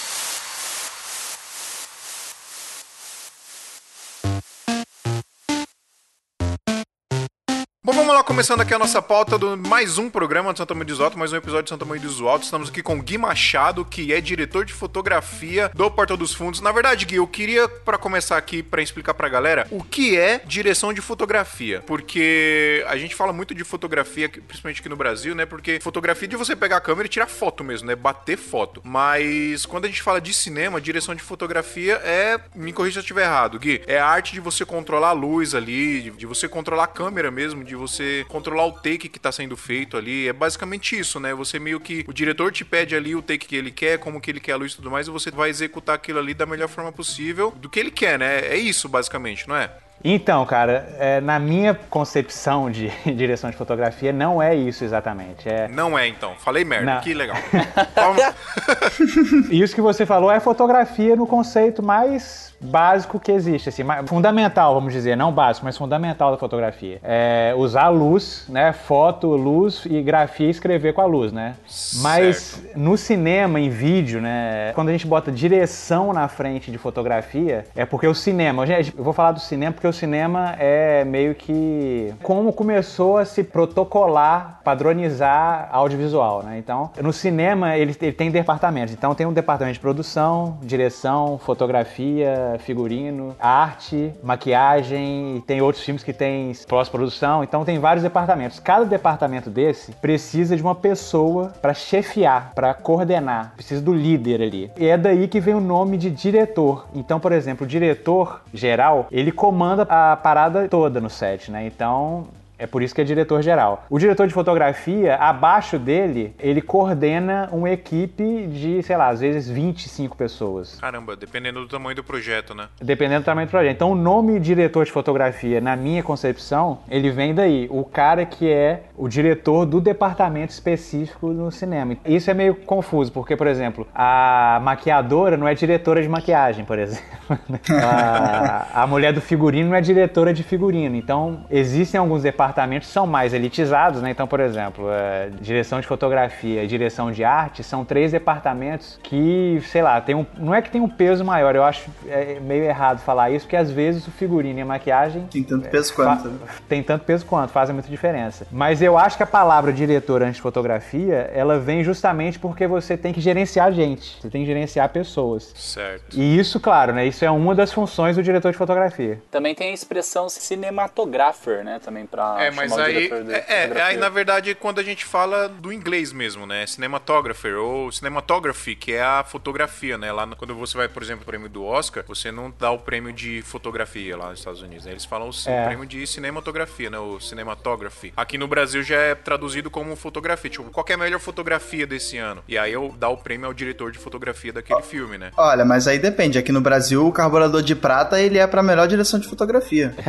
[8.24, 11.32] começando aqui a nossa pauta do mais um programa de Santa Maria dos Altos, mais
[11.32, 12.48] um episódio de Santa Maria dos Altos.
[12.48, 16.60] Estamos aqui com Gui Machado, que é diretor de fotografia do Portal dos Fundos.
[16.60, 20.42] Na verdade, Gui, eu queria, pra começar aqui, pra explicar pra galera, o que é
[20.46, 21.82] direção de fotografia.
[21.88, 25.46] Porque a gente fala muito de fotografia, principalmente aqui no Brasil, né?
[25.46, 27.96] Porque fotografia é de você pegar a câmera e tirar foto mesmo, né?
[27.96, 28.82] Bater foto.
[28.84, 32.38] Mas quando a gente fala de cinema, direção de fotografia é.
[32.54, 33.82] Me corrija se eu estiver errado, Gui.
[33.88, 37.64] É a arte de você controlar a luz ali, de você controlar a câmera mesmo,
[37.64, 40.28] de você você controlar o take que tá sendo feito ali.
[40.28, 41.34] É basicamente isso, né?
[41.34, 42.04] Você meio que.
[42.08, 44.58] O diretor te pede ali o take que ele quer, como que ele quer a
[44.58, 47.70] luz e tudo mais, e você vai executar aquilo ali da melhor forma possível do
[47.70, 48.40] que ele quer, né?
[48.48, 49.72] É isso, basicamente, não é?
[50.02, 55.50] Então, cara, é, na minha concepção de direção de fotografia, não é isso exatamente.
[55.50, 55.68] É...
[55.68, 56.36] Não é, então.
[56.38, 57.02] Falei merda, Não.
[57.02, 57.36] que legal.
[59.52, 64.94] Isso que você falou é fotografia no conceito mais básico que existe, assim, fundamental, vamos
[64.94, 67.00] dizer, não básico, mas fundamental da fotografia.
[67.04, 71.56] É usar luz, né, foto, luz e grafia e escrever com a luz, né?
[72.02, 77.66] Mas no cinema, em vídeo, né, quando a gente bota direção na frente de fotografia,
[77.76, 81.36] é porque o cinema, gente, eu vou falar do cinema porque o cinema é meio
[81.36, 86.58] que como começou a se protocolar, padronizar audiovisual, né?
[86.58, 88.94] Então, no cinema ele, ele tem departamentos.
[88.94, 96.04] Então tem um departamento de produção, direção, fotografia, figurino, arte, maquiagem, e tem outros filmes
[96.04, 98.60] que tem pós-produção, então tem vários departamentos.
[98.60, 104.72] Cada departamento desse precisa de uma pessoa para chefiar, para coordenar, precisa do líder ali.
[104.78, 106.88] E é daí que vem o nome de diretor.
[106.94, 111.66] Então, por exemplo, o diretor geral, ele comanda a parada toda no set, né?
[111.66, 112.28] Então,
[112.60, 113.86] é por isso que é diretor geral.
[113.90, 119.50] O diretor de fotografia, abaixo dele, ele coordena uma equipe de, sei lá, às vezes
[119.50, 120.78] 25 pessoas.
[120.80, 122.68] Caramba, dependendo do tamanho do projeto, né?
[122.82, 123.74] Dependendo do tamanho do projeto.
[123.74, 127.68] Então, o nome diretor de fotografia, na minha concepção, ele vem daí.
[127.72, 131.96] O cara que é o diretor do departamento específico no cinema.
[132.06, 136.78] Isso é meio confuso, porque, por exemplo, a maquiadora não é diretora de maquiagem, por
[136.78, 137.08] exemplo.
[137.82, 140.96] a, a mulher do figurino não é diretora de figurino.
[140.98, 144.10] Então, existem alguns departamentos que são mais elitizados, né?
[144.12, 149.62] Então, por exemplo, é, direção de fotografia e direção de arte são três departamentos que,
[149.66, 152.64] sei lá, tem um, não é que tem um peso maior, eu acho é, meio
[152.64, 156.30] errado falar isso, porque às vezes o figurino e a maquiagem Tem tanto peso quanto.
[156.30, 158.46] Fa- tem tanto peso quanto, fazem muita diferença.
[158.52, 162.98] Mas eu acho que a palavra diretor antes de fotografia, ela vem justamente porque você
[162.98, 165.52] tem que gerenciar gente, você tem que gerenciar pessoas.
[165.56, 166.18] Certo.
[166.18, 167.06] E isso, claro, né?
[167.06, 169.22] Isso é uma das funções do diretor de fotografia.
[169.32, 171.80] Também tem a expressão cinematographer, né?
[171.84, 172.06] Também
[172.46, 173.10] É, mas aí.
[173.48, 176.66] É, é, aí, na verdade, quando a gente fala do inglês mesmo, né?
[176.68, 180.12] Cinematographer ou cinematography, que é a fotografia, né?
[180.12, 182.80] Lá no- quando você vai, por exemplo, o prêmio do Oscar, você não dá o
[182.80, 184.92] prêmio de fotografia lá nos Estados Unidos, né?
[184.92, 185.66] Eles falam o É.
[185.68, 186.98] prêmio de cinematografia, né?
[187.00, 188.14] O cinematography.
[188.16, 190.50] Aqui no Brasil já é traduzido como fotografia.
[190.50, 192.44] Tipo, qual que é a melhor fotografia desse ano?
[192.48, 195.32] E aí eu dá o prêmio ao diretor de fotografia daquele filme, né?
[195.38, 196.38] Olha, mas aí depende.
[196.38, 199.94] Aqui no Brasil, o carburador de prata, ele é pra melhor direção de fotografia.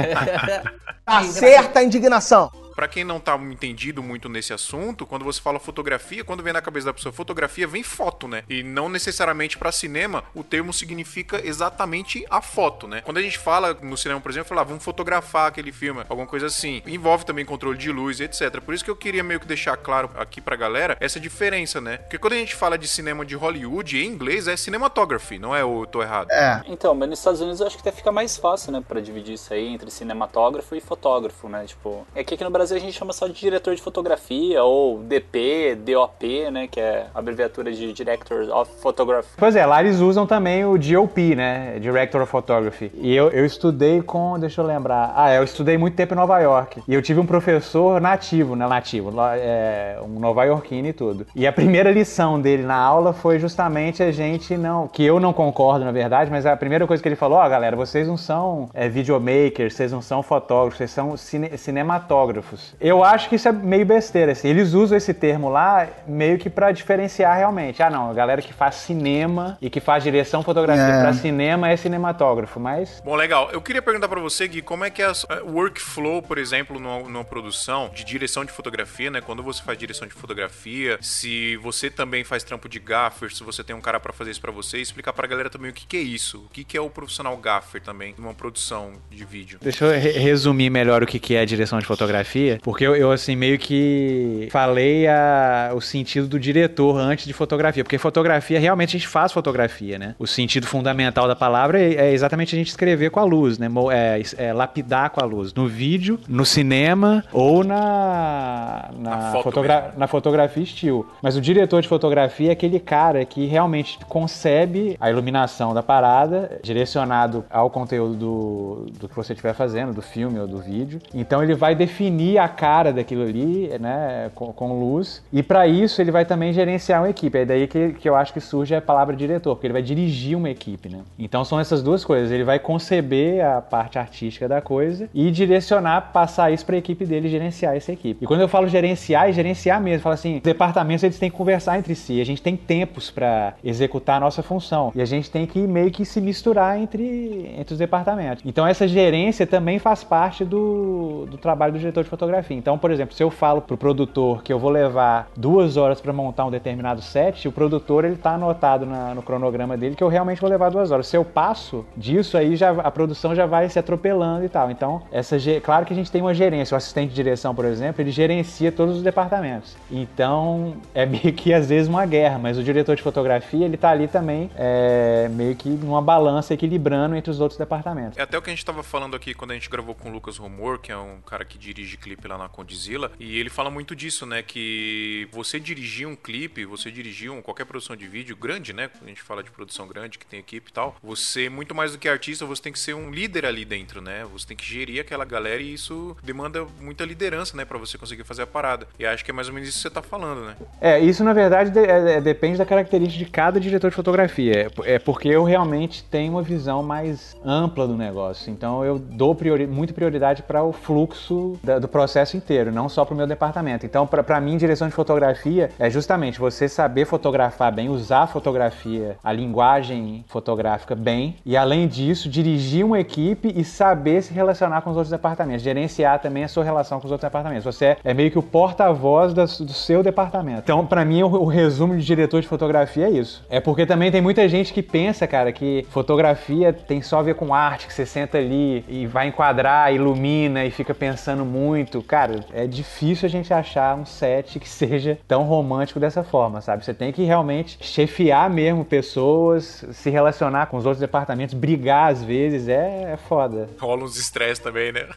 [1.05, 2.20] Tá certa a indignação.
[2.21, 2.53] 手。
[2.75, 6.87] Pra quem não tá entendido muito nesse assunto, quando você fala fotografia, quando vem na cabeça
[6.87, 8.45] da pessoa fotografia, vem foto, né?
[8.49, 13.03] E não necessariamente pra cinema, o termo significa exatamente a foto, né?
[13.03, 16.27] Quando a gente fala no cinema, por exemplo, fala, ah, vamos fotografar aquele filme, alguma
[16.27, 16.83] coisa assim.
[16.87, 18.61] Envolve também controle de luz, etc.
[18.61, 21.99] Por isso que eu queria meio que deixar claro aqui pra galera essa diferença, né?
[21.99, 25.65] Porque quando a gente fala de cinema de Hollywood, em inglês é cinematography, não é?
[25.65, 26.31] Ou eu tô errado?
[26.31, 26.63] É.
[26.67, 29.35] Então, mas nos Estados Unidos eu acho que até fica mais fácil, né, pra dividir
[29.35, 31.65] isso aí entre cinematógrafo e fotógrafo, né?
[31.67, 34.99] Tipo, é que aqui no Brasil a gente chama só de diretor de fotografia ou
[34.99, 39.29] DP, DOP, né, que é a abreviatura de Director of Photography.
[39.37, 41.79] Pois é, lá eles usam também o DOP, né?
[41.81, 42.91] Director of Photography.
[42.95, 45.13] E eu, eu estudei com, deixa eu lembrar.
[45.15, 46.83] Ah, eu estudei muito tempo em Nova York.
[46.87, 48.67] E eu tive um professor nativo, né?
[48.67, 51.27] Nativo, é, um nova-iorquino e tudo.
[51.35, 54.89] E a primeira lição dele na aula foi justamente a gente não.
[54.89, 57.77] Que eu não concordo, na verdade, mas a primeira coisa que ele falou: ó, galera,
[57.77, 62.50] vocês não são é, videomakers, vocês não são fotógrafos, vocês são cine- cinematógrafos.
[62.81, 64.49] Eu acho que isso é meio besteira, assim.
[64.49, 67.83] Eles usam esse termo lá meio que pra diferenciar realmente.
[67.83, 71.01] Ah, não, a galera que faz cinema e que faz direção fotografia É.
[71.03, 73.51] pra cinema é cinematógrafo, mas Bom, legal.
[73.53, 75.11] Eu queria perguntar pra você, Gui, como é que é
[75.45, 79.21] o workflow, por exemplo, numa, numa produção de direção de fotografia, né?
[79.21, 83.63] Quando você faz direção de fotografia, se você também faz trampo de gaffer, se você
[83.63, 85.87] tem um cara pra fazer isso pra você, e explicar pra galera também o que,
[85.87, 89.59] que é isso, o que, que é o profissional gaffer também, numa produção de vídeo.
[89.61, 93.11] Deixa eu re- resumir melhor o que que é direção de fotografia, porque eu, eu,
[93.13, 98.91] assim, meio que falei a, o sentido do diretor antes de fotografia, porque fotografia, realmente
[98.97, 100.15] a gente faz fotografia, né?
[100.19, 103.69] O sentido fundamental da palavra é, é exatamente a gente escrever com a luz, né?
[103.93, 109.43] É, é lapidar com a luz, no vídeo, no cinema ou na, na, Na foto
[109.45, 111.07] fotogra- na fotografia estilo.
[111.23, 116.59] Mas o diretor de fotografia é aquele cara que realmente concebe a iluminação da parada,
[116.63, 121.01] direcionado ao conteúdo do, do que você estiver fazendo, do filme ou do vídeo.
[121.15, 125.23] Então ele vai definir a cara daquilo ali, né, com, com luz.
[125.33, 127.39] E para isso ele vai também gerenciar uma equipe.
[127.39, 130.37] É daí que, que eu acho que surge a palavra diretor, porque ele vai dirigir
[130.37, 131.01] uma equipe, né?
[131.19, 132.31] Então são essas duas coisas.
[132.31, 137.05] Ele vai conceber a parte artística da coisa e direcionar, passar isso para a equipe
[137.05, 138.25] dele gerenciar essa equipe.
[138.25, 140.03] E quando eu falo gerenciar, é gerenciar mesmo.
[140.03, 142.21] Fala assim, os departamentos eles têm que conversar entre si.
[142.21, 145.91] A gente tem tempos para executar a nossa função e a gente tem que meio
[145.91, 148.43] que se misturar entre, entre os departamentos.
[148.47, 152.20] Então essa gerência também faz parte do, do trabalho do diretor de fotografia.
[152.51, 156.13] Então, por exemplo, se eu falo pro produtor que eu vou levar duas horas para
[156.13, 160.09] montar um determinado set, o produtor ele tá anotado na, no cronograma dele que eu
[160.09, 161.07] realmente vou levar duas horas.
[161.07, 164.71] Se eu passo disso aí, já, a produção já vai se atropelando e tal.
[164.71, 166.75] Então, essa, claro que a gente tem uma gerência.
[166.75, 169.77] O assistente de direção, por exemplo, ele gerencia todos os departamentos.
[169.91, 173.91] Então, é meio que às vezes uma guerra, mas o diretor de fotografia ele tá
[173.91, 178.19] ali também é, meio que numa balança equilibrando entre os outros departamentos.
[178.19, 180.13] É até o que a gente tava falando aqui quando a gente gravou com o
[180.13, 183.71] Lucas Romor, que é um cara que dirige clipe lá na Condizila, e ele fala
[183.71, 184.43] muito disso, né?
[184.43, 188.89] Que você dirigir um clipe, você dirigir um, qualquer produção de vídeo grande, né?
[188.89, 191.93] Quando a gente fala de produção grande, que tem equipe e tal, você, muito mais
[191.93, 194.27] do que artista, você tem que ser um líder ali dentro, né?
[194.33, 197.65] Você tem que gerir aquela galera e isso demanda muita liderança, né?
[197.65, 198.89] Pra você conseguir fazer a parada.
[198.99, 200.57] E acho que é mais ou menos isso que você tá falando, né?
[200.81, 204.69] É, isso na verdade de, é, é depende da característica de cada diretor de fotografia.
[204.85, 208.51] É, é porque eu realmente tenho uma visão mais ampla do negócio.
[208.51, 212.00] Então eu dou priori, muita prioridade para o fluxo da, do processo
[212.37, 213.87] inteiro, não só para o meu departamento.
[213.87, 219.17] Então, para mim, direção de fotografia é justamente você saber fotografar bem, usar a fotografia,
[219.23, 224.91] a linguagem fotográfica bem, e além disso, dirigir uma equipe e saber se relacionar com
[224.91, 227.65] os outros departamentos, gerenciar também a sua relação com os outros departamentos.
[227.65, 230.63] Você é meio que o porta-voz do seu departamento.
[230.65, 233.45] Então, para mim, o, o resumo de diretor de fotografia é isso.
[233.49, 237.35] É porque também tem muita gente que pensa, cara, que fotografia tem só a ver
[237.35, 241.90] com arte, que você senta ali e vai enquadrar, ilumina e fica pensando muito.
[242.03, 246.85] Cara, é difícil a gente achar um set que seja tão romântico dessa forma, sabe?
[246.85, 252.23] Você tem que realmente chefiar mesmo pessoas, se relacionar com os outros departamentos, brigar às
[252.23, 253.69] vezes, é, é foda.
[253.79, 255.09] Rola uns estresse também, né?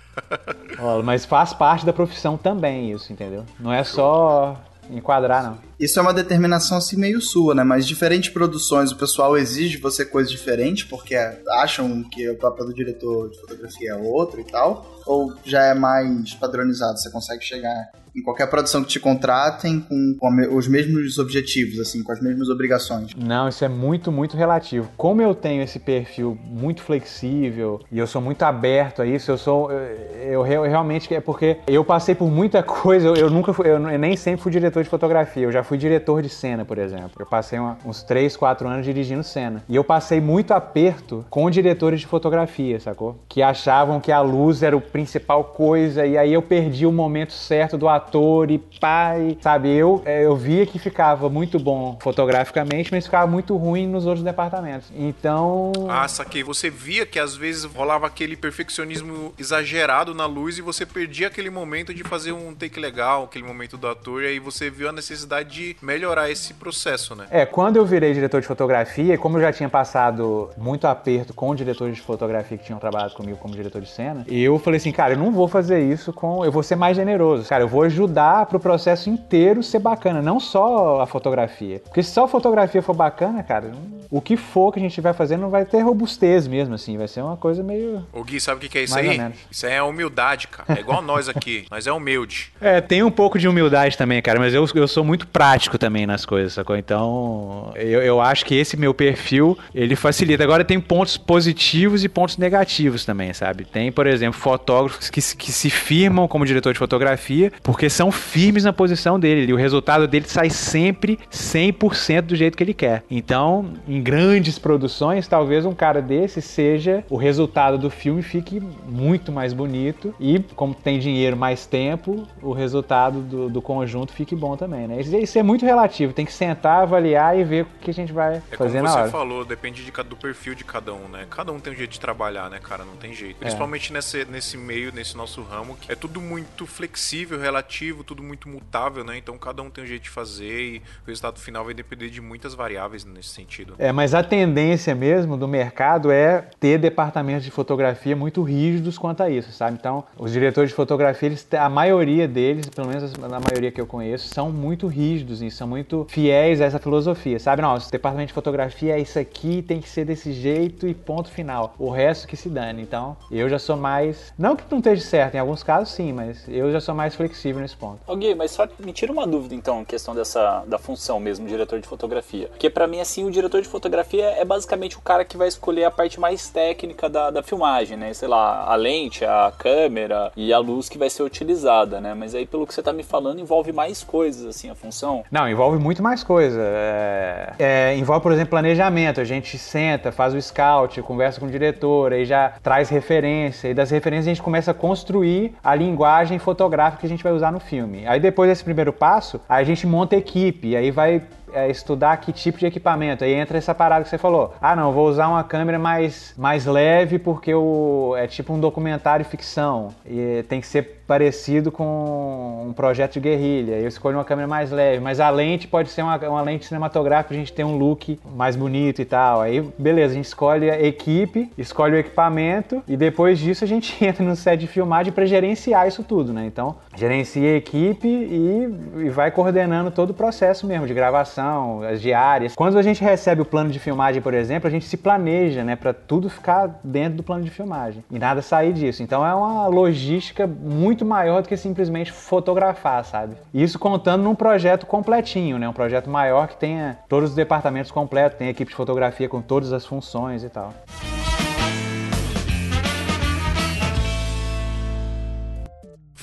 [0.77, 3.45] Rola, mas faz parte da profissão também isso, entendeu?
[3.59, 4.57] Não é só
[4.89, 5.57] enquadrar, não.
[5.79, 7.63] Isso é uma determinação assim meio sua, né?
[7.63, 11.15] Mas diferentes produções, o pessoal exige de você coisas diferentes porque
[11.49, 15.01] acham que o papel do diretor de fotografia é outro e tal?
[15.05, 16.99] Ou já é mais padronizado?
[16.99, 22.03] Você consegue chegar em qualquer produção que te contratem com, com, os mesmos objetivos, assim,
[22.03, 23.11] com as mesmas obrigações?
[23.15, 24.89] Não, isso é muito, muito relativo.
[24.95, 29.37] Como eu tenho esse perfil muito flexível e eu sou muito aberto a isso, eu
[29.37, 29.71] sou.
[29.71, 31.13] Eu, eu realmente.
[31.13, 33.67] É porque eu passei por muita coisa, eu, eu nunca fui.
[33.67, 36.77] Eu, eu, nem sempre fui diretor de fotografia, eu já fui diretor de cena, por
[36.77, 37.11] exemplo.
[37.19, 39.63] Eu passei uma, uns 3, 4 anos dirigindo cena.
[39.67, 43.19] E eu passei muito aperto com diretores de fotografia, sacou?
[43.27, 47.33] Que achavam que a luz era o principal coisa, e aí eu perdi o momento
[47.33, 49.69] certo do ator ator e pai, sabe?
[49.69, 54.23] Eu, é, eu via que ficava muito bom fotograficamente, mas ficava muito ruim nos outros
[54.23, 54.91] departamentos.
[54.95, 55.71] Então.
[55.89, 56.43] Ah, saquei.
[56.43, 61.49] Você via que às vezes rolava aquele perfeccionismo exagerado na luz e você perdia aquele
[61.49, 64.91] momento de fazer um take legal, aquele momento do ator, e aí você viu a
[64.91, 67.25] necessidade de melhorar esse processo, né?
[67.29, 71.53] É, quando eu virei diretor de fotografia, como eu já tinha passado muito aperto com
[71.55, 75.13] diretores de fotografia que tinham trabalhado comigo como diretor de cena, eu falei assim, cara,
[75.13, 76.43] eu não vou fazer isso com.
[76.43, 77.47] Eu vou ser mais generoso.
[77.47, 81.79] Cara, eu vou ajudar pro processo inteiro ser bacana, não só a fotografia.
[81.79, 83.71] Porque se só a fotografia for bacana, cara,
[84.09, 86.97] o que for que a gente vai fazer não vai ter robustez mesmo, assim.
[86.97, 88.05] Vai ser uma coisa meio.
[88.11, 89.21] O Gui, sabe o que é isso aí?
[89.49, 90.77] Isso aí é humildade, cara.
[90.77, 91.65] É igual nós aqui.
[91.71, 92.51] Nós é humilde.
[92.59, 96.05] É, tem um pouco de humildade também, cara, mas eu, eu sou muito prático também
[96.05, 96.75] nas coisas, sacou?
[96.75, 100.43] Então, eu, eu acho que esse meu perfil, ele facilita.
[100.43, 103.65] Agora tem pontos positivos e pontos negativos também, sabe?
[103.65, 108.63] Tem, por exemplo, fotógrafos que, que se firmam como diretor de fotografia porque são firmes
[108.63, 109.49] na posição dele.
[109.49, 113.03] E o resultado dele sai sempre 100% do jeito que ele quer.
[113.09, 119.31] Então, em grandes produções, talvez um cara desse seja o resultado do filme fique muito
[119.31, 120.13] mais bonito.
[120.19, 124.99] E, como tem dinheiro mais tempo, o resultado do, do conjunto fique bom também, né?
[124.99, 126.13] Isso, isso, é muito relativo.
[126.13, 129.01] Tem que sentar, avaliar e ver o que a gente vai é fazer na hora.
[129.01, 131.25] como você falou, depende de, do perfil de cada um, né?
[131.29, 132.83] Cada um tem um jeito de trabalhar, né, cara?
[132.85, 133.37] Não tem jeito.
[133.37, 133.39] É.
[133.39, 133.95] Principalmente é.
[133.95, 137.72] nesse, nesse meio, nesse nosso ramo, que é tudo muito flexível, relativo
[138.03, 139.17] tudo muito mutável, né?
[139.17, 142.21] Então cada um tem um jeito de fazer e o resultado final vai depender de
[142.21, 143.75] muitas variáveis nesse sentido.
[143.77, 149.23] É, mas a tendência mesmo do mercado é ter departamentos de fotografia muito rígidos quanto
[149.23, 149.77] a isso, sabe?
[149.79, 153.87] Então, os diretores de fotografia, eles, a maioria deles, pelo menos a maioria que eu
[153.87, 157.61] conheço, são muito rígidos e são muito fiéis a essa filosofia, sabe?
[157.61, 161.29] Não, esse departamento de fotografia é isso aqui, tem que ser desse jeito e ponto
[161.29, 161.73] final.
[161.79, 162.81] O resto que se dane.
[162.81, 164.33] Então, eu já sou mais.
[164.37, 167.62] Não que não esteja certo, em alguns casos sim, mas eu já sou mais flexível
[167.63, 167.99] nesse ponto.
[168.15, 171.79] Gui, mas só me tira uma dúvida então, em questão dessa da função mesmo, diretor
[171.79, 172.47] de fotografia.
[172.47, 175.85] Porque para mim, assim, o diretor de fotografia é basicamente o cara que vai escolher
[175.85, 178.13] a parte mais técnica da, da filmagem, né?
[178.13, 182.13] Sei lá, a lente, a câmera e a luz que vai ser utilizada, né?
[182.13, 185.23] Mas aí, pelo que você tá me falando, envolve mais coisas, assim, a função.
[185.31, 186.61] Não, envolve muito mais coisa.
[186.61, 189.21] É, é, envolve, por exemplo, planejamento.
[189.21, 193.69] A gente senta, faz o scout, conversa com o diretor, aí já traz referência.
[193.69, 197.33] E das referências a gente começa a construir a linguagem fotográfica que a gente vai
[197.33, 198.05] usar no filme.
[198.05, 201.21] Aí depois desse primeiro passo, a gente monta equipe, aí vai
[201.53, 203.23] é, estudar que tipo de equipamento.
[203.23, 204.53] Aí entra essa parada que você falou.
[204.61, 209.25] Ah, não, vou usar uma câmera mais, mais leve porque o, é tipo um documentário
[209.25, 209.89] ficção.
[210.05, 213.73] E tem que ser parecido com um projeto de guerrilha.
[213.73, 217.33] Eu escolho uma câmera mais leve, mas a lente pode ser uma, uma lente cinematográfica,
[217.33, 219.41] a gente tem um look mais bonito e tal.
[219.41, 223.93] Aí, beleza, a gente escolhe a equipe, escolhe o equipamento e depois disso a gente
[224.03, 226.45] entra no set de filmagem para gerenciar isso tudo, né?
[226.45, 231.42] Então, gerencia a equipe e, e vai coordenando todo o processo mesmo de gravação,
[231.83, 232.55] as diárias.
[232.55, 235.75] Quando a gente recebe o plano de filmagem, por exemplo, a gente se planeja, né,
[235.75, 239.03] para tudo ficar dentro do plano de filmagem e nada sair disso.
[239.03, 243.35] Então é uma logística muito maior do que simplesmente fotografar, sabe?
[243.53, 245.67] Isso contando num projeto completinho, né?
[245.67, 249.71] Um projeto maior que tenha todos os departamentos completos, tem equipe de fotografia com todas
[249.73, 250.73] as funções e tal.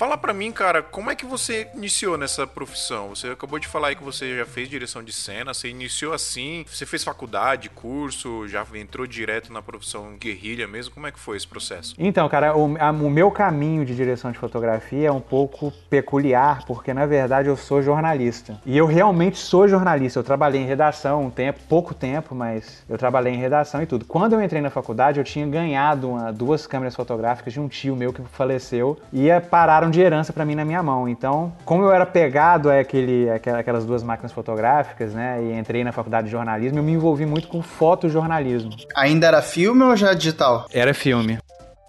[0.01, 3.11] Fala pra mim, cara, como é que você iniciou nessa profissão?
[3.11, 6.65] Você acabou de falar aí que você já fez direção de cena, você iniciou assim,
[6.67, 11.37] você fez faculdade, curso, já entrou direto na profissão guerrilha mesmo, como é que foi
[11.37, 11.95] esse processo?
[11.99, 16.65] Então, cara, o, a, o meu caminho de direção de fotografia é um pouco peculiar,
[16.65, 18.59] porque na verdade eu sou jornalista.
[18.65, 22.97] E eu realmente sou jornalista, eu trabalhei em redação um tempo, pouco tempo, mas eu
[22.97, 24.07] trabalhei em redação e tudo.
[24.07, 27.95] Quando eu entrei na faculdade, eu tinha ganhado uma, duas câmeras fotográficas de um tio
[27.95, 31.09] meu que faleceu e pararam de herança para mim na minha mão.
[31.09, 35.93] Então, como eu era pegado a aquele, aquelas duas máquinas fotográficas, né, e entrei na
[35.93, 38.71] faculdade de jornalismo, eu me envolvi muito com fotojornalismo.
[38.97, 40.67] Ainda era filme ou já digital?
[40.73, 41.39] Era filme.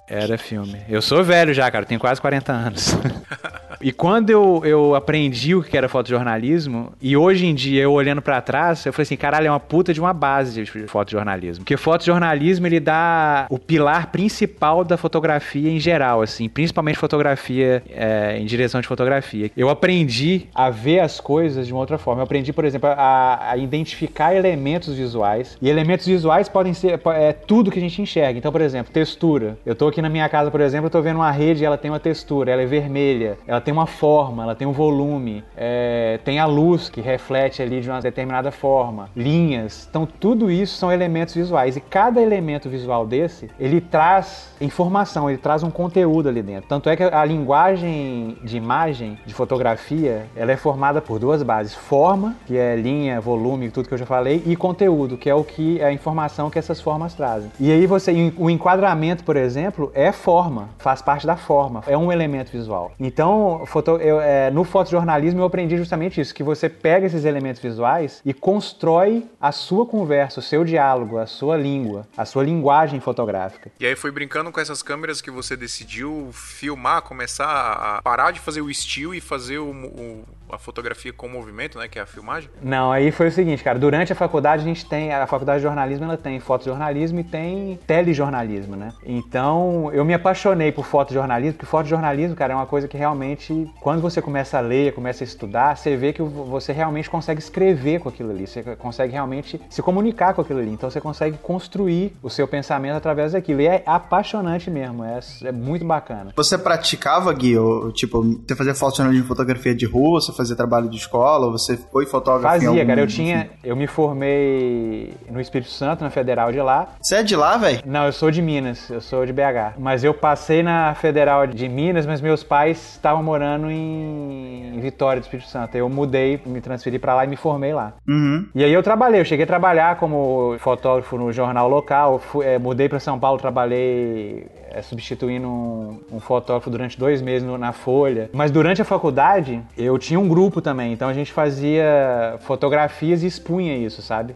[0.07, 0.81] Era filme.
[0.89, 2.95] Eu sou velho já, cara, tenho quase 40 anos.
[3.81, 8.21] E quando eu, eu aprendi o que era fotojornalismo, e hoje em dia, eu olhando
[8.21, 11.63] para trás, eu falei assim, caralho, é uma puta de uma base de fotojornalismo.
[11.63, 18.37] Porque fotojornalismo, ele dá o pilar principal da fotografia em geral, assim, principalmente fotografia é,
[18.37, 19.49] em direção de fotografia.
[19.55, 22.21] Eu aprendi a ver as coisas de uma outra forma.
[22.21, 25.57] Eu aprendi, por exemplo, a, a identificar elementos visuais.
[25.61, 28.37] E elementos visuais podem ser é, tudo que a gente enxerga.
[28.37, 29.57] Então, por exemplo, textura.
[29.65, 31.91] Eu tô aqui na minha casa, por exemplo, eu tô vendo uma rede ela tem
[31.91, 36.19] uma textura, ela é vermelha, ela tem tem uma forma, ela tem um volume, é,
[36.25, 39.87] tem a luz que reflete ali de uma determinada forma, linhas.
[39.89, 41.77] Então, tudo isso são elementos visuais.
[41.77, 46.67] E cada elemento visual desse, ele traz informação, ele traz um conteúdo ali dentro.
[46.67, 51.73] Tanto é que a linguagem de imagem, de fotografia, ela é formada por duas bases:
[51.73, 55.45] forma, que é linha, volume, tudo que eu já falei, e conteúdo, que é o
[55.45, 57.49] que é a informação que essas formas trazem.
[57.57, 62.11] E aí você, o enquadramento, por exemplo, é forma, faz parte da forma, é um
[62.11, 62.91] elemento visual.
[62.99, 67.61] Então, foto, eu, é, no fotojornalismo eu aprendi justamente isso, que você pega esses elementos
[67.61, 72.99] visuais e constrói a sua conversa, o seu diálogo, a sua língua, a sua linguagem
[72.99, 73.71] fotográfica.
[73.79, 78.39] E aí foi brincando com essas câmeras que você decidiu filmar, começar a parar de
[78.39, 82.05] fazer o estilo e fazer o, o a fotografia com movimento, né, que é a
[82.05, 82.49] filmagem?
[82.61, 85.63] Não, aí foi o seguinte, cara, durante a faculdade a gente tem, a faculdade de
[85.63, 88.93] jornalismo ela tem fotojornalismo e tem telejornalismo, né?
[89.05, 94.01] Então, eu me apaixonei por fotojornalismo, porque fotojornalismo, cara, é uma coisa que realmente, quando
[94.01, 98.09] você começa a ler, começa a estudar, você vê que você realmente consegue escrever com
[98.09, 102.29] aquilo ali, você consegue realmente se comunicar com aquilo ali, então você consegue construir o
[102.29, 106.33] seu pensamento através daquilo, e é apaixonante mesmo, é, é muito bacana.
[106.35, 110.89] Você praticava, Gui, ou, tipo, você fazia fotojornalismo de fotografia de rua, você fazer trabalho
[110.89, 111.45] de escola?
[111.47, 112.47] Ou você foi fotógrafo?
[112.65, 113.01] Fazia, cara.
[113.01, 113.49] Eu tinha.
[113.63, 116.87] Eu me formei no Espírito Santo, na Federal de lá.
[117.01, 117.79] Você é de lá, velho?
[117.85, 118.89] Não, eu sou de Minas.
[118.89, 119.75] Eu sou de BH.
[119.77, 125.19] Mas eu passei na Federal de Minas, mas meus pais estavam morando morando em Vitória
[125.19, 125.75] do Espírito Santo.
[125.75, 127.93] Eu mudei, me transferi pra lá e me formei lá.
[128.07, 128.45] Uhum.
[128.53, 132.59] E aí eu trabalhei, eu cheguei a trabalhar como fotógrafo no jornal local, fui- eh,
[132.59, 137.71] mudei para São Paulo, trabalhei eh, substituindo um, um fotógrafo durante dois meses no- na
[137.71, 138.29] Folha.
[138.33, 143.27] Mas durante a faculdade, eu tinha um grupo também, então a gente fazia fotografias e
[143.27, 144.35] expunha isso, sabe?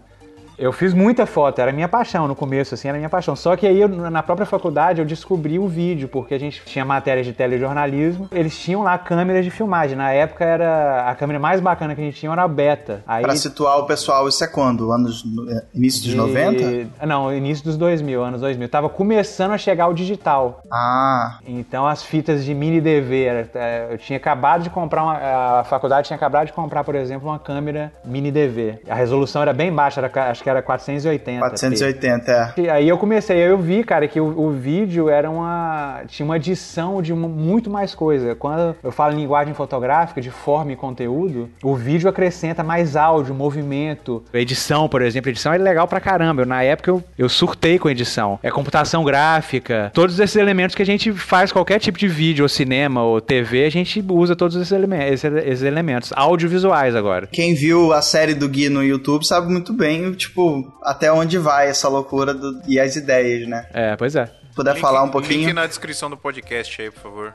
[0.57, 3.35] Eu fiz muita foto, era minha paixão no começo, assim, era minha paixão.
[3.35, 6.85] Só que aí, eu, na própria faculdade, eu descobri o vídeo, porque a gente tinha
[6.85, 9.97] matérias de telejornalismo, eles tinham lá câmeras de filmagem.
[9.97, 13.03] Na época, era a câmera mais bacana que a gente tinha era a Beta.
[13.07, 14.91] Aí, Pra situar o pessoal, isso é quando?
[14.91, 17.05] Anos, é, início dos de- 90?
[17.05, 18.69] Não, início dos 2000, anos 2000.
[18.69, 20.61] Tava começando a chegar o digital.
[20.71, 23.25] Ah, Então as fitas de mini DV,
[23.55, 27.27] é, eu tinha acabado de comprar, uma, a faculdade tinha acabado de comprar, por exemplo,
[27.29, 28.79] uma câmera mini DV.
[28.89, 31.39] A resolução era bem baixa, era, acho que era 480.
[31.39, 32.61] 480, é.
[32.61, 36.01] E aí eu comecei, aí eu vi, cara, que o, o vídeo era uma.
[36.07, 38.35] tinha uma adição de uma- muito mais coisa.
[38.35, 43.33] Quando eu falo em linguagem fotográfica, de forma e conteúdo, o vídeo acrescenta mais áudio,
[43.33, 44.23] movimento.
[44.31, 46.43] Edição, por exemplo, edição é legal pra caramba.
[46.43, 48.37] Eu, na época eu, eu surtei com edição.
[48.43, 52.49] É computação gráfica, todos esses elementos que a gente faz qualquer tipo de vídeo, ou
[52.49, 56.13] cinema, ou TV, a gente usa todos esses, elemen- esses- esses elementos.
[56.15, 57.27] Audiovisuais agora.
[57.31, 60.34] Quem viu a série do Gui no YouTube sabe muito bem, tipo,
[60.83, 63.67] até onde vai essa loucura do- e as ideias, né?
[63.73, 64.25] É, pois é.
[64.25, 65.53] Se puder Link- falar um Link pouquinho.
[65.53, 67.33] na descrição do podcast aí, por favor.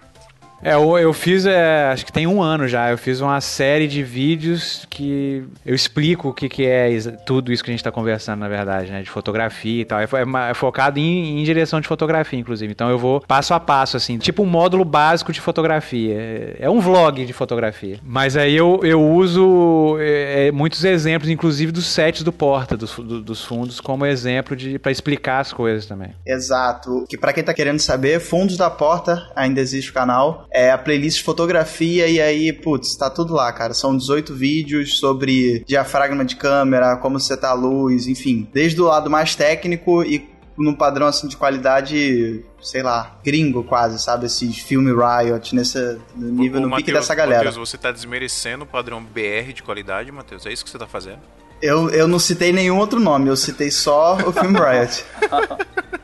[0.62, 3.88] É, eu, eu fiz, é, acho que tem um ano já, eu fiz uma série
[3.88, 6.90] de vídeos que eu explico o que, que é
[7.24, 9.02] tudo isso que a gente tá conversando, na verdade, né?
[9.02, 9.98] De fotografia e tal.
[10.00, 12.70] É, é é focado em, em direção de fotografia, inclusive.
[12.72, 16.14] Então eu vou passo a passo, assim, tipo um módulo básico de fotografia.
[16.14, 17.98] É, é um vlog de fotografia.
[18.02, 22.94] Mas aí eu, eu uso é, é, muitos exemplos, inclusive dos sets do Porta, dos,
[22.96, 26.10] do- dos fundos, como exemplo de para explicar as coisas também.
[26.26, 27.04] Exato.
[27.08, 30.46] Que pra quem tá querendo saber, Fundos da Porta, ainda existe o canal.
[30.52, 33.72] É a playlist fotografia e aí, putz, tá tudo lá, cara.
[33.72, 38.48] São 18 vídeos sobre diafragma de câmera, como setar a luz, enfim.
[38.52, 40.28] Desde o lado mais técnico e
[40.58, 44.26] num padrão assim de qualidade, sei lá, gringo quase, sabe?
[44.26, 47.44] Esses filme Riot, nesse no nível, Ô, no pique Matheus, dessa galera.
[47.44, 50.44] Matheus, você tá desmerecendo o padrão BR de qualidade, Matheus?
[50.44, 51.20] É isso que você tá fazendo?
[51.62, 55.04] Eu, eu não citei nenhum outro nome, eu citei só o filme Riot.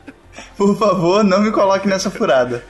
[0.57, 2.63] Por favor, não me coloque nessa furada.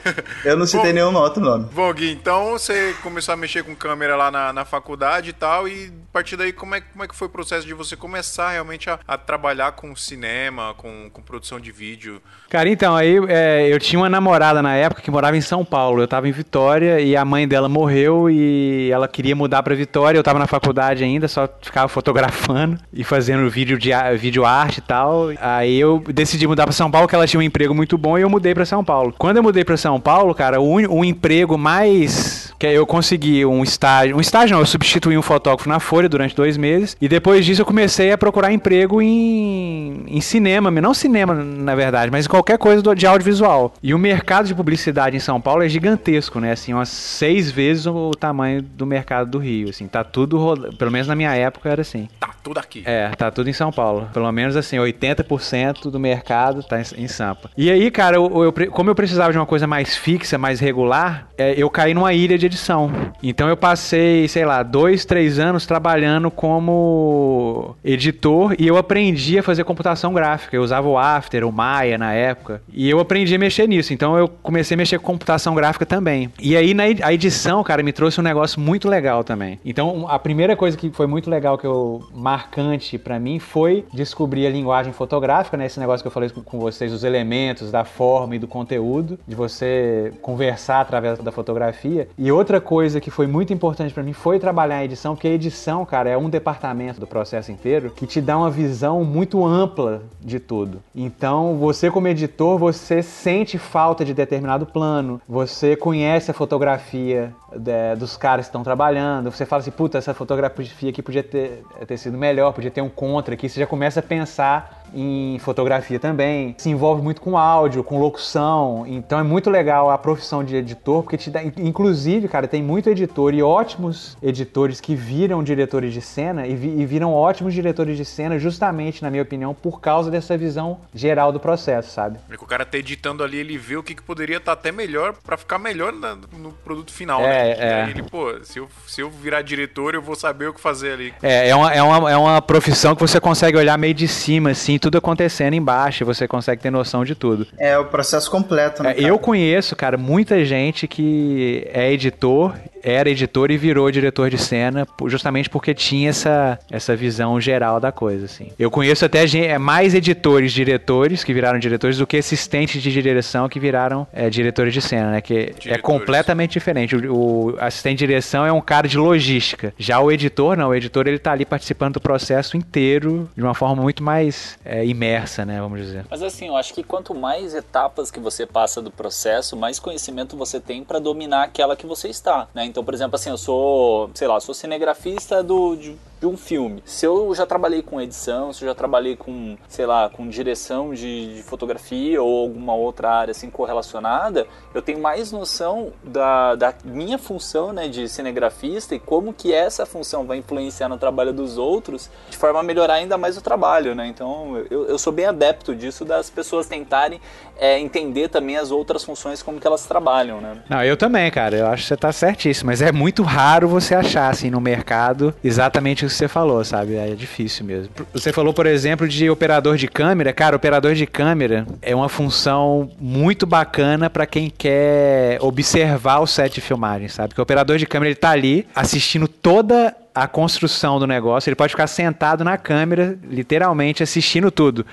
[0.44, 0.94] Eu não citei Bom.
[0.94, 1.66] nenhum outro nome.
[1.72, 5.66] Bom, Gui, então você começou a mexer com câmera lá na, na faculdade e tal,
[5.66, 8.50] e a partir daí, como é, como é que foi o processo de você começar
[8.50, 12.20] realmente a, a trabalhar com cinema, com, com produção de vídeo?
[12.50, 16.02] Cara, então, aí é, eu tinha uma namorada na época que morava em São Paulo.
[16.02, 20.18] Eu tava em Vitória e a mãe dela morreu e ela queria mudar pra Vitória.
[20.18, 24.82] Eu tava na faculdade ainda, só ficava fotografando e fazendo vídeo, de, vídeo arte e
[24.82, 25.28] tal.
[25.40, 28.22] Aí eu decidi mudar pra São Paulo, que ela tinha um emprego muito bom e
[28.22, 29.14] eu mudei pra São Paulo.
[29.16, 32.52] Quando eu mudei pra São Paulo, cara, o, emprego mais.
[32.58, 34.16] que eu consegui um estágio.
[34.16, 36.96] Um estágio não, eu substituí um fotógrafo na Folha durante dois meses.
[37.00, 42.10] E depois disso eu comecei a procurar emprego em, em cinema, não cinema na verdade,
[42.10, 43.72] mas em qualquer coisa de audiovisual.
[43.82, 46.52] E o mercado de publicidade em São Paulo é gigantesco, né?
[46.52, 49.70] Assim, umas seis vezes o, o tamanho do mercado do Rio.
[49.70, 52.08] Assim, tá tudo rola- Pelo menos na minha época era assim.
[52.18, 52.82] Tá tudo aqui.
[52.84, 54.08] É, tá tudo em São Paulo.
[54.12, 57.50] Pelo menos assim, 80% do mercado tá em, em Sampa.
[57.56, 61.28] E aí, cara, eu, eu como eu precisava de uma coisa mais fixa, mais regular,
[61.36, 62.90] é, eu caí numa ilha de edição.
[63.22, 69.42] Então eu passei, sei lá, dois, três anos trabalhando como editor e eu aprendi a
[69.42, 70.56] fazer computação gráfica.
[70.56, 72.62] Eu usava o After, o Maya na época.
[72.72, 73.92] E eu aprendi a mexer nisso.
[73.92, 76.30] Então eu comecei a mexer com computação gráfica também.
[76.40, 79.58] E aí na a edição, cara, me trouxe um negócio muito legal também.
[79.64, 84.46] Então a primeira coisa que foi muito legal que eu marcante pra mim foi descobrir
[84.46, 85.66] a linguagem fotográfica, né?
[85.66, 89.18] Esse negócio que eu falei com- com vocês, os elementos da forma e do conteúdo,
[89.26, 92.08] de você conversar através da fotografia.
[92.16, 95.32] E outra coisa que foi muito importante pra mim foi trabalhar a edição, porque a
[95.32, 100.02] edição, cara, é um departamento do processo inteiro que te dá uma visão muito ampla
[100.20, 100.82] de tudo.
[100.94, 107.32] Então, você como editor, você sente falta de determinado plano, você conhece a fotografia
[107.66, 111.62] é, dos caras que estão trabalhando, você fala assim, puta, essa fotografia aqui podia ter,
[111.86, 115.98] ter sido melhor, podia ter um contra aqui, você já começa a pensar em fotografia
[115.98, 120.56] também, se envolve muito com áudio, com locução, então é muito legal a profissão de
[120.56, 125.92] editor, porque te dá, inclusive, cara, tem muito editor e ótimos editores que viram diretores
[125.92, 129.80] de cena e, vi- e viram ótimos diretores de cena justamente, na minha opinião, por
[129.80, 132.18] causa dessa visão geral do processo, sabe?
[132.28, 135.14] Porque o cara tá editando ali, ele vê o que, que poderia estar até melhor
[135.24, 137.50] pra ficar melhor na- no produto final, É, né?
[137.58, 137.82] é.
[137.84, 140.92] Aí ele, pô, se eu, se eu virar diretor, eu vou saber o que fazer
[140.92, 141.14] ali.
[141.22, 144.50] É, é uma, é, uma, é uma profissão que você consegue olhar meio de cima,
[144.50, 147.46] assim, tudo acontecendo embaixo, e você consegue ter noção de tudo.
[147.58, 148.94] É o processo completo, né?
[148.96, 154.38] É, eu conheço, cara, muita gente que é editor era editor e virou diretor de
[154.38, 158.48] cena, justamente porque tinha essa, essa visão geral da coisa, assim.
[158.58, 163.48] Eu conheço até é, mais editores, diretores que viraram diretores do que assistentes de direção
[163.48, 165.20] que viraram é, diretores de cena, né?
[165.20, 165.82] Que é Diretores.
[165.82, 166.96] completamente diferente.
[166.96, 169.72] O, o assistente de direção é um cara de logística.
[169.78, 170.68] Já o editor, não.
[170.68, 174.84] O editor ele tá ali participando do processo inteiro de uma forma muito mais é,
[174.84, 175.60] imersa, né?
[175.60, 176.04] Vamos dizer.
[176.10, 180.36] Mas assim, eu acho que quanto mais etapas que você passa do processo, mais conhecimento
[180.36, 182.64] você tem pra dominar aquela que você está, né?
[182.68, 186.82] Então, por exemplo, assim, eu sou, sei lá, sou cinegrafista do de, de um filme.
[186.84, 190.92] Se eu já trabalhei com edição, se eu já trabalhei com, sei lá, com direção
[190.92, 196.74] de, de fotografia ou alguma outra área assim correlacionada, eu tenho mais noção da, da
[196.84, 201.58] minha função, né, de cinegrafista e como que essa função vai influenciar no trabalho dos
[201.58, 204.06] outros de forma a melhorar ainda mais o trabalho, né?
[204.06, 207.20] Então, eu, eu sou bem adepto disso das pessoas tentarem
[207.58, 210.58] é, entender também as outras funções como que elas trabalham, né?
[210.68, 211.56] Não, eu também, cara.
[211.56, 212.68] Eu acho que você tá certíssimo.
[212.68, 216.96] Mas é muito raro você achar, assim, no mercado exatamente que você falou, sabe?
[216.96, 217.90] É difícil mesmo.
[218.12, 220.32] Você falou, por exemplo, de operador de câmera.
[220.32, 226.54] Cara, operador de câmera é uma função muito bacana pra quem quer observar o set
[226.54, 227.28] de filmagem, sabe?
[227.28, 231.54] Porque o operador de câmera, ele tá ali assistindo toda a construção do negócio, ele
[231.54, 234.84] pode ficar sentado na câmera, literalmente assistindo tudo.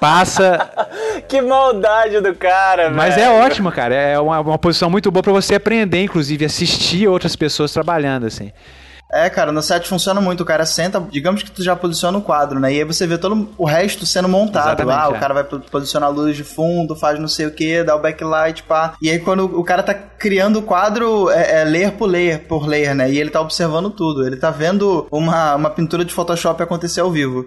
[0.00, 0.70] Passa
[1.28, 3.26] Que maldade do cara, mas velho.
[3.26, 3.94] é ótimo, cara.
[3.94, 8.50] É uma, uma posição muito boa pra você aprender, inclusive, assistir outras pessoas trabalhando, assim.
[9.12, 10.42] É, cara, no set funciona muito.
[10.42, 12.72] O cara senta, digamos que tu já posiciona o quadro, né?
[12.72, 14.68] E aí você vê todo o resto sendo montado.
[14.68, 15.16] Exatamente, ah, é.
[15.16, 17.96] o cara vai po- posicionar a luz de fundo, faz não sei o que, dá
[17.96, 18.94] o backlight, pá.
[19.02, 22.66] E aí quando o cara tá criando o quadro, é, é layer por layer, por
[22.66, 23.10] layer, né?
[23.10, 24.26] E ele tá observando tudo.
[24.26, 27.44] Ele tá vendo uma, uma pintura de Photoshop acontecer ao vivo.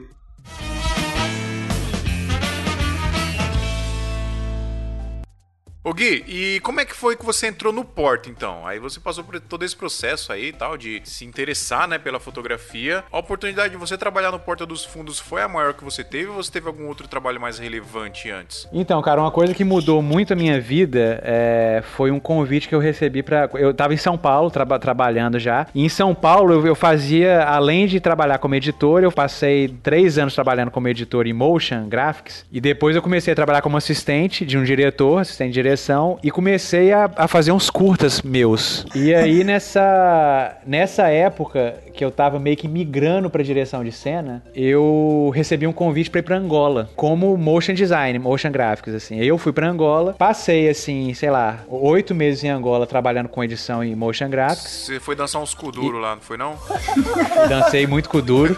[5.85, 8.65] Ô Gui, e como é que foi que você entrou no Porta, então?
[8.65, 12.21] Aí você passou por todo esse processo aí e tal, de se interessar, né, pela
[12.21, 13.03] fotografia.
[13.11, 16.27] A oportunidade de você trabalhar no Porta dos Fundos foi a maior que você teve
[16.27, 18.65] ou você teve algum outro trabalho mais relevante antes?
[18.71, 22.75] Então, cara, uma coisa que mudou muito a minha vida é, foi um convite que
[22.75, 23.49] eu recebi pra.
[23.55, 25.67] Eu tava em São Paulo, traba- trabalhando já.
[25.75, 30.17] E em São Paulo eu, eu fazia, além de trabalhar como editor, eu passei três
[30.17, 32.45] anos trabalhando como editor em motion graphics.
[32.49, 36.29] E depois eu comecei a trabalhar como assistente de um diretor, assistente de direção, e
[36.31, 38.85] comecei a, a fazer uns curtas meus.
[38.95, 44.41] E aí nessa, nessa época que eu tava meio que migrando pra direção de cena,
[44.55, 49.19] eu recebi um convite pra ir pra Angola, como motion design, motion graphics, assim.
[49.19, 53.43] Aí Eu fui pra Angola, passei, assim, sei lá, oito meses em Angola trabalhando com
[53.43, 54.85] edição e motion graphics.
[54.85, 56.53] Você foi dançar uns kuduro lá, não foi não?
[57.49, 58.55] Dancei muito com o duro.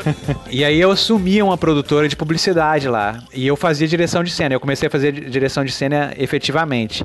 [0.50, 3.22] e aí eu assumi uma produtora de publicidade lá.
[3.34, 4.54] E eu fazia direção de cena.
[4.54, 6.57] Eu comecei a fazer di- direção de cena efetivamente.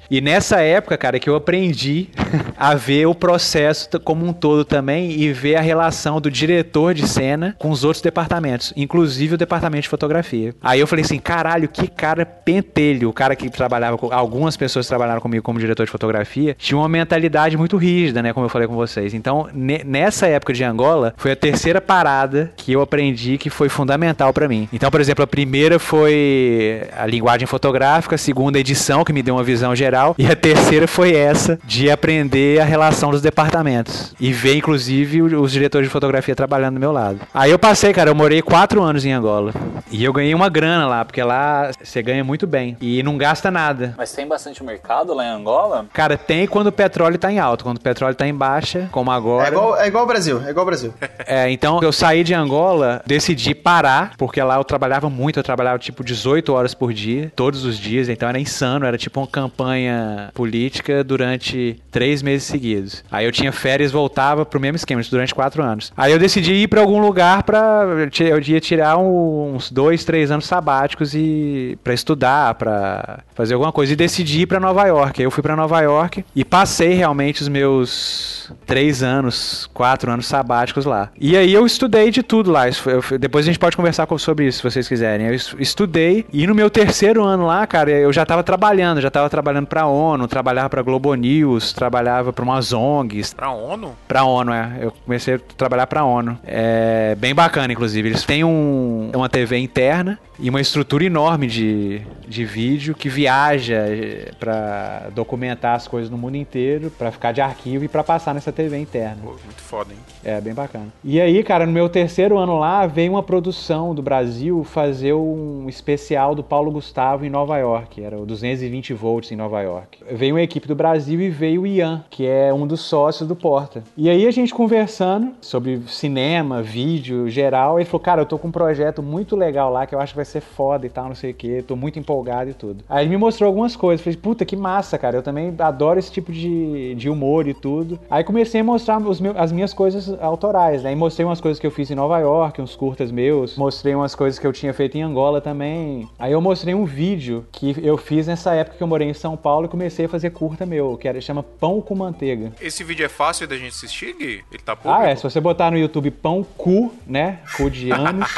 [0.10, 2.10] E nessa época, cara, que eu aprendi
[2.58, 7.08] a ver o processo como um todo também e ver a relação do diretor de
[7.08, 10.54] cena com os outros departamentos, inclusive o departamento de fotografia.
[10.62, 13.10] Aí eu falei assim, caralho, que cara pentelho.
[13.10, 14.12] O cara que trabalhava com.
[14.14, 18.34] Algumas pessoas trabalharam comigo como diretor de fotografia tinha uma mentalidade muito rígida, né?
[18.34, 19.14] Como eu falei com vocês.
[19.14, 23.70] Então, ne- nessa época de Angola, foi a terceira parada que eu aprendi que foi
[23.70, 24.68] fundamental pra mim.
[24.74, 29.36] Então, por exemplo, a primeira foi a linguagem fotográfica, a segunda, edição, que me deu
[29.36, 34.14] uma visão geral, e a terceira foi essa, de aprender a relação dos departamentos.
[34.20, 37.20] E ver, inclusive, os diretores de fotografia trabalhando do meu lado.
[37.34, 39.54] Aí eu passei, cara, eu morei quatro anos em Angola.
[39.92, 42.76] E eu ganhei uma grana lá, porque lá você ganha muito bem.
[42.82, 43.94] E não gasta nada.
[43.98, 45.86] Mas tem bastante mercado lá em Angola?
[45.94, 47.64] Cara, tem quando o petróleo tá em alta.
[47.64, 49.48] Quando o petróleo tá em baixa, como agora.
[49.48, 50.94] É igual, é igual o Brasil, é igual o Brasil.
[51.26, 55.80] É, então eu saí de Angola, decidi parar, porque lá eu trabalhava muito, eu trabalhava
[55.80, 60.30] tipo 18 horas por dia, todos os dias, então era insano, era tipo uma campanha
[60.36, 63.04] política durante três meses seguidos.
[63.12, 65.92] Aí eu tinha férias, voltava pro mesmo esquema, durante quatro anos.
[65.98, 67.84] Aí eu decidi ir pra algum lugar pra.
[68.20, 73.94] Eu ia tirar uns dois, três anos sabáticos e para estudar, pra fazer alguma coisa.
[73.94, 75.20] E decidi ir pra Nova York.
[75.20, 80.26] Aí eu fui pra Nova York e passei realmente os meus três anos, quatro anos
[80.26, 81.10] sabáticos lá.
[81.20, 82.64] E aí eu estudei de tudo lá.
[82.68, 85.28] Eu depois a gente pode conversar com- sobre isso, se vocês quiserem.
[85.28, 89.10] Eu es- estudei e no meu terceiro ano lá, cara, eu já tava trabalhando, já
[89.10, 93.96] tava trabalhando pra ONU, trabalhava pra Globo News, trabalhava pra umas ONGs, Pra ONU?
[94.08, 94.78] Pra ONU, é.
[94.82, 96.38] Eu comecei a trabalhar pra ONU.
[96.46, 98.10] É bem bacana, inclusive.
[98.10, 103.76] Eles têm um, uma TV interna e uma estrutura enorme de, de vídeo que viaja
[103.88, 108.34] eh, pra documentar as coisas no mundo inteiro, pra ficar de arquivo e pra passar
[108.44, 109.22] nessa TV interna.
[109.24, 110.00] Pô, muito foda, hein?
[110.24, 110.88] É, bem bacana.
[111.04, 115.68] E aí, cara, no meu terceiro ano lá, veio uma produção do Brasil fazer um
[115.68, 118.02] especial do Paulo Gustavo em Nova York.
[118.02, 120.00] Era o 220 volts em Nova York.
[120.12, 123.36] Veio uma equipe do Brasil e veio o Ian, que é um dos sócios do
[123.36, 123.84] Porta.
[123.98, 128.48] E aí a gente conversando sobre cinema, vídeo, geral, ele falou, cara, eu tô com
[128.48, 131.16] um projeto muito legal lá que eu acho que vai ser foda e tal, não
[131.16, 131.64] sei o quê.
[131.66, 132.84] Tô muito empolgado e tudo.
[132.90, 134.04] Aí ele me mostrou algumas coisas.
[134.04, 135.18] Falei, puta, que massa, cara.
[135.18, 138.00] Eu também adoro esse tipo de, de humor e tudo.
[138.10, 140.92] Aí comecei a mostrar os meus, as minhas coisas autorais, né?
[140.92, 143.56] E mostrei umas coisas que eu fiz em Nova York, uns curtas meus.
[143.58, 146.08] Mostrei umas coisas que eu tinha feito em Angola também.
[146.20, 149.36] Aí eu mostrei um vídeo que eu fiz nessa época que eu morei em São
[149.38, 152.52] Paulo e comecei a fazer curta meu, que era, chama Pão com Manteiga.
[152.62, 154.44] Esse vídeo é fácil da gente assistir, Gui?
[154.52, 154.98] Ele tá público?
[155.04, 155.16] Ah, é.
[155.16, 157.40] Se você botar no YouTube Pão Cu, né?
[157.58, 158.30] Cu de anos.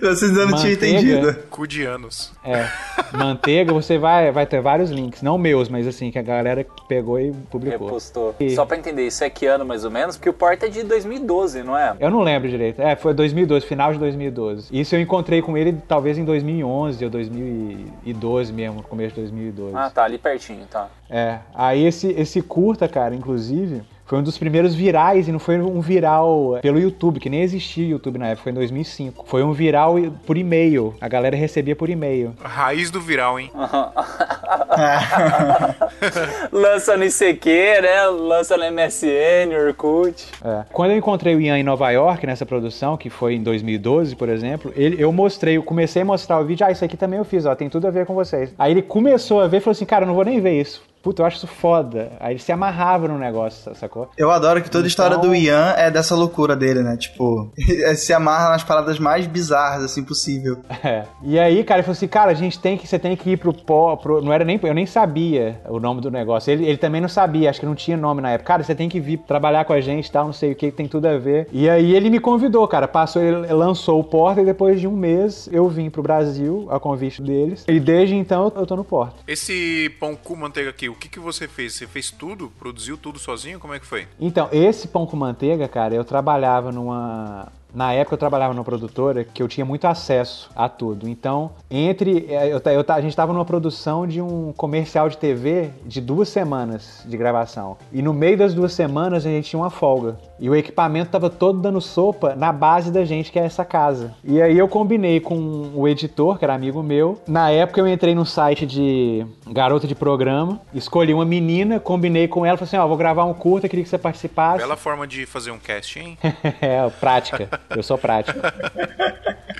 [0.00, 1.34] Vocês ainda não tinham entendido.
[1.50, 2.32] Cu de anos.
[2.44, 2.68] É.
[3.16, 5.22] Manteiga, você vai, vai ter vários links.
[5.22, 7.86] Não meus, mas assim, que a galera pegou e publicou.
[7.88, 8.34] Repostou.
[8.40, 10.18] E- Só pra entender, isso é que ano mais ou menos?
[10.18, 11.96] Porque o Porta é de 2012, não é?
[11.98, 12.82] Eu não lembro direito.
[12.82, 14.68] É, foi 2012, final de 2012.
[14.70, 19.74] Isso eu encontrei com ele talvez em 2011 ou 2012 mesmo, começo de 2012.
[19.74, 20.88] Ah, tá, ali pertinho, tá.
[21.08, 21.38] É.
[21.54, 25.80] Aí esse, esse curta, cara, inclusive, foi um dos primeiros virais e não foi um
[25.80, 29.24] viral pelo YouTube, que nem existia YouTube na época, foi em 2005.
[29.26, 29.94] Foi um viral
[30.26, 30.94] por e-mail.
[31.00, 32.34] A galera recebia por e-mail.
[32.42, 33.50] Raiz do viral, hein?
[36.52, 37.48] Lança no ICQ,
[37.82, 38.06] né?
[38.08, 40.26] Lança no MSN, Orkut.
[40.44, 40.64] É.
[40.72, 44.28] Quando eu encontrei o Ian em Nova York, nessa produção, que foi em 2012, por
[44.28, 47.24] exemplo, ele, eu mostrei, eu comecei a mostrar o vídeo, ah, isso aqui também eu
[47.24, 48.54] fiz, ó, tem tudo a ver com vocês.
[48.58, 50.82] Aí ele começou a ver e falou assim, cara, eu não vou nem ver isso.
[51.02, 52.12] Puta, eu acho isso foda.
[52.20, 54.08] Aí ele se amarrava no negócio, sacou?
[54.16, 56.96] Eu adoro que toda a história Então- do Ian é dessa loucura dele, né?
[56.96, 60.58] Tipo, ele se amarra nas paradas mais bizarras, assim, possível.
[60.84, 61.04] É.
[61.22, 63.36] E aí, cara, ele falou assim, cara, a gente tem que, você tem que ir
[63.36, 66.50] pro pó, pro, não era nem, eu nem sabia o nome do negócio.
[66.50, 68.48] Ele, ele também não sabia, acho que não tinha nome na época.
[68.48, 70.88] Cara, você tem que vir trabalhar com a gente, tal, não sei o que, tem
[70.88, 71.46] tudo a ver.
[71.52, 74.92] E aí ele me convidou, cara, passou, ele lançou o Porta e depois de um
[74.96, 77.64] mês eu vim pro Brasil, a convite deles.
[77.68, 79.14] E desde então eu tô no Porta.
[79.28, 81.74] Esse pão com manteiga aqui, o que, que você fez?
[81.74, 82.52] Você fez tudo?
[82.58, 83.58] Produziu tudo sozinho?
[83.58, 84.06] Como é que foi?
[84.20, 87.50] Então, esse pão com manteiga, cara, eu trabalhava numa.
[87.74, 91.08] Na época eu trabalhava numa produtora que eu tinha muito acesso a tudo.
[91.08, 92.26] Então, entre.
[92.28, 96.28] eh, Eu, eu, a gente estava numa produção de um comercial de TV de duas
[96.28, 97.76] semanas de gravação.
[97.92, 100.16] E no meio das duas semanas a gente tinha uma folga.
[100.38, 104.12] E o equipamento tava todo dando sopa na base da gente, que é essa casa.
[104.24, 107.20] E aí eu combinei com o editor, que era amigo meu.
[107.26, 112.44] Na época eu entrei no site de garota de programa, escolhi uma menina, combinei com
[112.44, 114.58] ela, falei assim: ó, vou gravar um curta, queria que você participasse.
[114.58, 116.18] Bela forma de fazer um cast, hein?
[116.60, 117.48] é, prática.
[117.70, 118.52] Eu sou prática.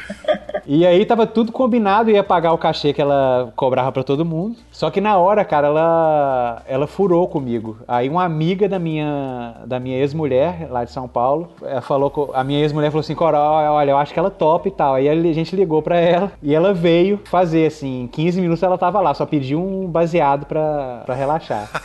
[0.67, 4.57] E aí tava tudo combinado, ia pagar o cachê que ela cobrava pra todo mundo.
[4.71, 7.79] Só que na hora, cara, ela ela furou comigo.
[7.89, 12.31] Aí uma amiga da minha da minha ex-mulher lá de São Paulo, ela falou co-
[12.33, 14.95] a minha ex-mulher falou assim: "Cora, olha, eu acho que ela top e tal".
[14.95, 18.79] Aí a gente ligou pra ela e ela veio fazer assim, em 15 minutos ela
[18.79, 21.69] tava lá, só pediu um baseado pra, pra relaxar.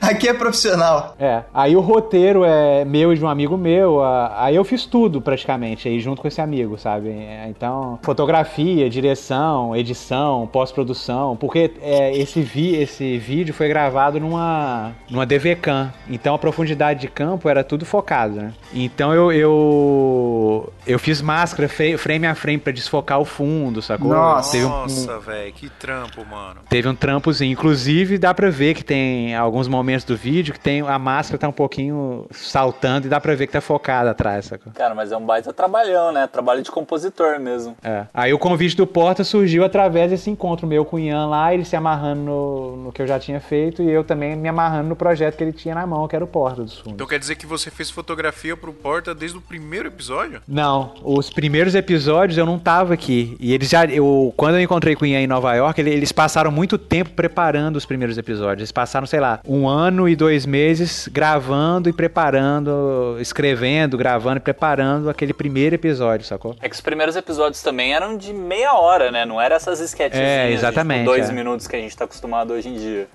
[0.00, 1.14] Aqui é profissional.
[1.18, 4.00] É, aí o roteiro é meu e de um amigo meu,
[4.36, 7.08] aí eu fiz tudo praticamente, aí junto com esse amigo, sabe?
[7.10, 14.92] É, Então, fotografia, direção, edição, pós-produção, porque é, esse, vi, esse vídeo foi gravado numa,
[15.10, 18.52] numa DV-Cam, então a profundidade de campo era tudo focado, né?
[18.74, 24.08] Então eu, eu, eu fiz máscara frame a frame pra desfocar o fundo, sacou?
[24.10, 24.52] Nossa.
[24.52, 26.60] Teve um- Nossa, velho, que trampo, mano.
[26.68, 27.52] Teve um trampozinho.
[27.52, 31.48] Inclusive, dá pra ver que tem alguns momentos do vídeo que tem a máscara tá
[31.48, 34.72] um pouquinho saltando e dá pra ver que tá focada atrás, sacou?
[34.72, 36.26] Cara, mas é um baita trabalhão, né?
[36.26, 37.76] Trabalho de compositor mesmo.
[37.82, 38.06] É.
[38.14, 41.64] Aí o convite do Porta surgiu através desse encontro meu com o Ian lá, ele
[41.64, 44.96] se amarrando no, no que eu já tinha feito e eu também me amarrando no
[44.96, 46.92] projeto que ele tinha na mão, que era o Porta dos Fundos.
[46.92, 50.40] Então quer dizer que você fez fotografia pro Porta desde o primeiro episódio?
[50.46, 53.36] Não, os primeiros episódios eu não tava aqui.
[53.40, 53.84] E eles já.
[53.86, 57.10] Eu, quando eu encontrei com o Ian em Nova York, ele- eles passaram muito tempo
[57.10, 58.58] preparando os primeiros episódios.
[58.60, 64.40] Eles passaram, sei lá, um ano e dois meses gravando e preparando, escrevendo, gravando e
[64.40, 66.56] preparando aquele primeiro episódio, sacou?
[66.60, 69.24] É que os primeiros episódios também eram de meia hora, né?
[69.24, 69.80] Não era essas
[70.18, 71.32] É, de, exatamente, tipo, dois é.
[71.32, 73.08] minutos que a gente tá acostumado hoje em dia.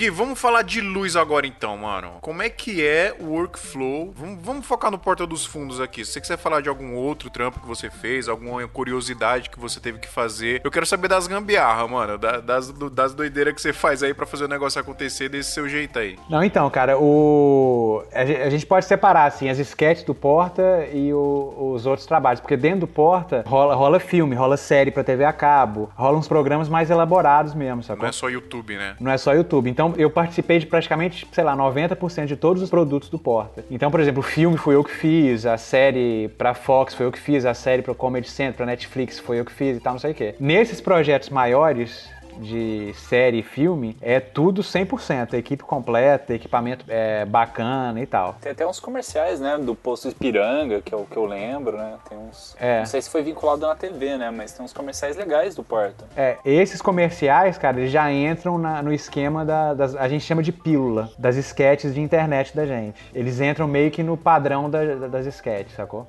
[0.00, 2.12] Gui, vamos falar de luz agora então, mano.
[2.22, 4.10] Como é que é o workflow?
[4.16, 6.06] Vamos, vamos focar no Porta dos Fundos aqui.
[6.06, 9.78] Se você quiser falar de algum outro trampo que você fez, alguma curiosidade que você
[9.78, 12.16] teve que fazer, eu quero saber das gambiarra, mano.
[12.16, 15.68] da- Das, das doideiras que você faz aí pra fazer o negócio acontecer desse seu
[15.68, 16.18] jeito aí.
[16.30, 18.02] Não, então, cara, o...
[18.14, 22.06] a ge- a gente pode separar, assim, as sketches do Porta e o- os outros
[22.06, 26.16] trabalhos, porque dentro do Porta rola, rola filme, rola série pra TV a cabo, rola
[26.16, 28.00] uns programas mais elaborados mesmo, sacou?
[28.04, 28.96] Não é só YouTube, né?
[28.98, 29.68] Não é só YouTube.
[29.68, 33.64] Então eu participei de praticamente, sei lá, 90% de todos os produtos do Porta.
[33.70, 37.12] Então, por exemplo, o filme foi eu que fiz, a série pra Fox foi eu
[37.12, 39.94] que fiz, a série pro Comedy Central, pra Netflix foi eu que fiz e tal,
[39.94, 40.34] não sei o quê.
[40.38, 42.08] Nesses projetos maiores
[42.40, 48.36] de série e filme, é tudo 100%, equipe completa, equipamento é, bacana e tal.
[48.40, 49.58] Tem até uns comerciais, né?
[49.58, 51.94] Do posto Ipiranga, que é o que eu lembro, né?
[52.08, 52.56] Tem uns.
[52.58, 52.78] É.
[52.80, 54.30] Não sei se foi vinculado na TV, né?
[54.30, 56.04] Mas tem uns comerciais legais do Porta.
[56.16, 59.94] É, esses comerciais, cara, eles já entram na- no esquema da, das.
[59.96, 63.00] A gente chama de pílula, das sketches de internet da gente.
[63.14, 66.06] Eles entram meio que no padrão da- da- das sketches, sacou?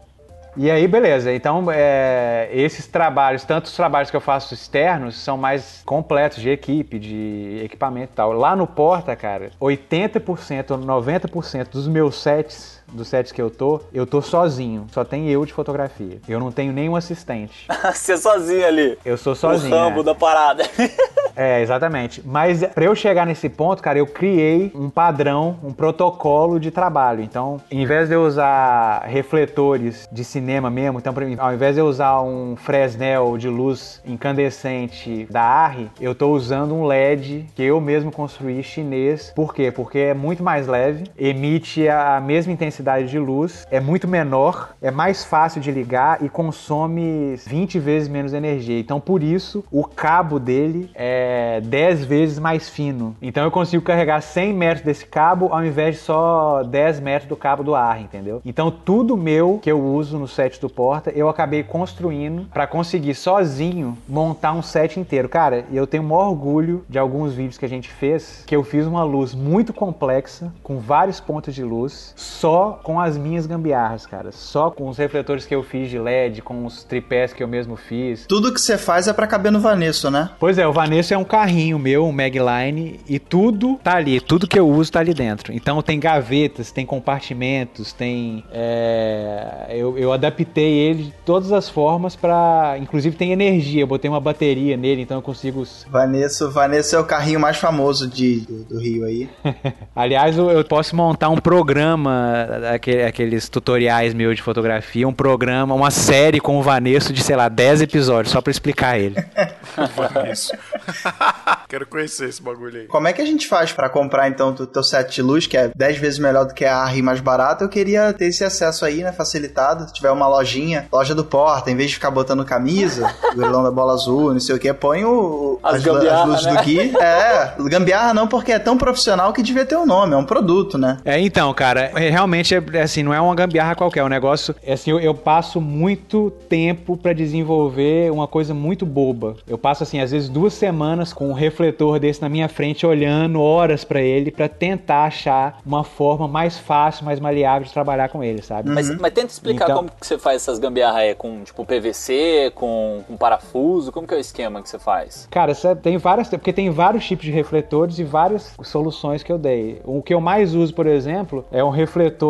[0.58, 1.34] E aí, beleza.
[1.34, 6.49] Então, é, esses trabalhos, tanto os trabalhos que eu faço externos, são mais completos de
[6.49, 8.34] equipe, de equipamento e tal.
[8.34, 13.81] Lá no Porta, cara, 80% ou 90% dos meus sets, dos sets que eu tô,
[13.93, 14.87] eu tô sozinho.
[14.91, 16.19] Só tem eu de fotografia.
[16.27, 17.67] Eu não tenho nenhum assistente.
[17.93, 18.97] Você sozinho ali.
[19.03, 19.73] Eu sou sozinho.
[19.75, 20.03] O rambo é.
[20.03, 20.63] da parada.
[21.33, 22.21] É, exatamente.
[22.25, 27.23] Mas pra eu chegar nesse ponto, cara, eu criei um padrão, um protocolo de trabalho.
[27.23, 31.75] Então, em vez de eu usar refletores de cinema mesmo, então, pra mim, ao invés
[31.75, 37.45] de eu usar um Fresnel de luz incandescente da Arri, eu tô usando um LED
[37.55, 39.31] que eu mesmo construí chinês.
[39.33, 39.71] Por quê?
[39.71, 44.91] Porque é muito mais leve, emite a mesma intensidade de luz, é muito menor, é
[44.91, 48.79] mais fácil de ligar e consome 20 vezes menos energia.
[48.79, 53.15] Então, por isso, o cabo dele é 10 vezes mais fino.
[53.21, 57.36] Então, eu consigo carregar 100 metros desse cabo ao invés de só 10 metros do
[57.36, 58.41] cabo do ar, entendeu?
[58.45, 63.15] Então, tudo meu que eu uso no set do Porta, eu acabei construindo para conseguir
[63.15, 65.29] sozinho montar um set inteiro.
[65.29, 68.55] Cara, e eu tenho o maior orgulho de alguns vídeos que a gente fez, que
[68.55, 73.45] eu fiz uma luz muito complexa, com vários pontos de luz, só com as minhas
[73.45, 74.32] gambiarras, cara.
[74.32, 77.76] Só com os refletores que eu fiz de LED, com os tripés que eu mesmo
[77.76, 78.26] fiz.
[78.28, 80.30] Tudo que você faz é pra caber no Vanesso, né?
[80.39, 84.47] Pois é, o Vanesso é um carrinho meu, um Magline, e tudo tá ali, tudo
[84.47, 85.53] que eu uso tá ali dentro.
[85.53, 88.43] Então tem gavetas, tem compartimentos, tem.
[88.51, 92.76] é, eu, eu adaptei ele de todas as formas pra.
[92.80, 95.63] Inclusive tem energia, eu botei uma bateria nele, então eu consigo.
[95.89, 99.30] Vanesso, Vanesso é o carrinho mais famoso de, do, do Rio aí.
[99.95, 105.74] Aliás, eu, eu posso montar um programa, aquele- aqueles tutoriais meus de fotografia, um programa,
[105.76, 109.16] uma série com o Vanesso de, sei lá, 10 episódios, só pra explicar ele.
[110.32, 110.52] Isso.
[111.68, 112.88] Quero conhecer esse bagulho aí.
[112.88, 115.56] Como é que a gente faz pra comprar então o teu set de luz, que
[115.58, 117.64] é 10 vezes melhor do que a Arri mais barata?
[117.64, 119.12] Eu queria ter esse acesso aí, né?
[119.14, 119.88] Facilitado.
[119.88, 123.64] Se tiver uma lojinha, loja do Porta, em vez de ficar botando camisa, o violão
[123.64, 126.54] da bola azul, não sei o que, põe o, As lu- gambiarra, luzes né?
[126.56, 126.93] do Gui.
[126.97, 130.78] É, gambiarra não, porque é tão profissional que devia ter um nome, é um produto,
[130.78, 130.97] né?
[131.06, 132.10] É, então, cara, é,
[132.49, 134.99] realmente é é assim, não é uma gambiarra qualquer, é um negócio, é assim, eu,
[134.99, 139.35] eu passo muito tempo pra desenvolver uma coisa muito boba.
[139.47, 143.41] Eu passo assim, às vezes duas semanas com um refletor desse na minha frente olhando
[143.41, 148.23] horas pra ele pra tentar achar uma forma mais fácil, mais maleável de trabalhar com
[148.23, 148.69] ele, sabe?
[148.69, 152.51] Mas, mas tenta explicar Então- como que você faz essas gambiarra é com tipo PVC,
[152.55, 155.27] com, com parafuso, como que é o esquema que você faz?
[155.29, 159.81] Cara, tem várias, porque tem vários tipos de refletores e várias soluções que eu dei.
[159.83, 161.69] O que eu mais uso, por exemplo, é um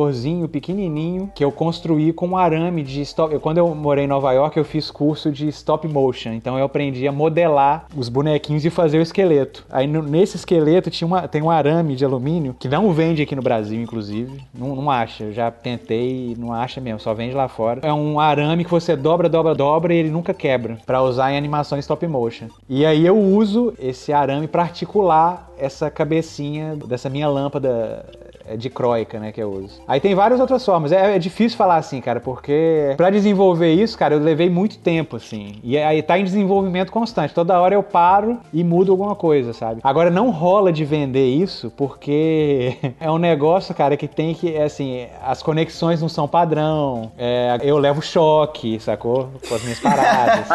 [0.02, 3.38] refletorzinho pequenininho que eu construí com um arame de stop.
[3.40, 7.08] Quando eu morei em Nova York, eu fiz curso de stop motion, então eu aprendi
[7.08, 9.66] a modelar os bonequinhos e fazer o esqueleto.
[9.70, 13.42] Aí nesse esqueleto tinha uma, tem um arame de alumínio que não vende aqui no
[13.42, 15.26] Brasil, inclusive, não, não acha.
[15.26, 17.82] Eu já tentei, não acha mesmo, só vende lá fora.
[17.84, 21.38] É um arame que você dobra, dobra, dobra e ele nunca quebra pra usar em
[21.38, 22.48] animações stop motion.
[22.68, 28.06] E aí eu uso esse arame pra articular essa cabecinha dessa minha lâmpada
[28.52, 29.82] é, de croica, né, que eu uso.
[29.88, 30.92] Aí tem várias outras formas.
[30.92, 35.16] É, é difícil falar assim, cara, porque pra desenvolver isso, cara, eu levei muito tempo,
[35.16, 35.56] assim.
[35.64, 37.34] E aí tá em desenvolvimento constante.
[37.34, 39.82] Toda hora eu paro e mudo alguma coisa, sabe?
[39.84, 44.64] Agora não rola de vender isso porque é um negócio, cara, que tem que, é
[44.64, 47.12] assim, as conexões não são padrão.
[47.18, 49.30] É, eu levo choque, sacou?
[49.48, 50.48] Com as minhas paradas.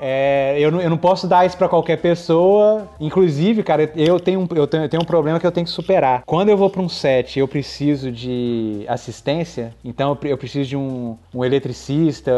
[0.00, 2.88] É, eu, não, eu não posso dar isso pra qualquer pessoa.
[2.98, 5.72] Inclusive, cara, eu tenho, um, eu, tenho, eu tenho um problema que eu tenho que
[5.72, 6.22] superar.
[6.24, 11.16] Quando eu vou pra um set eu preciso de assistência, então eu, preciso de um,
[11.34, 12.32] um eletricista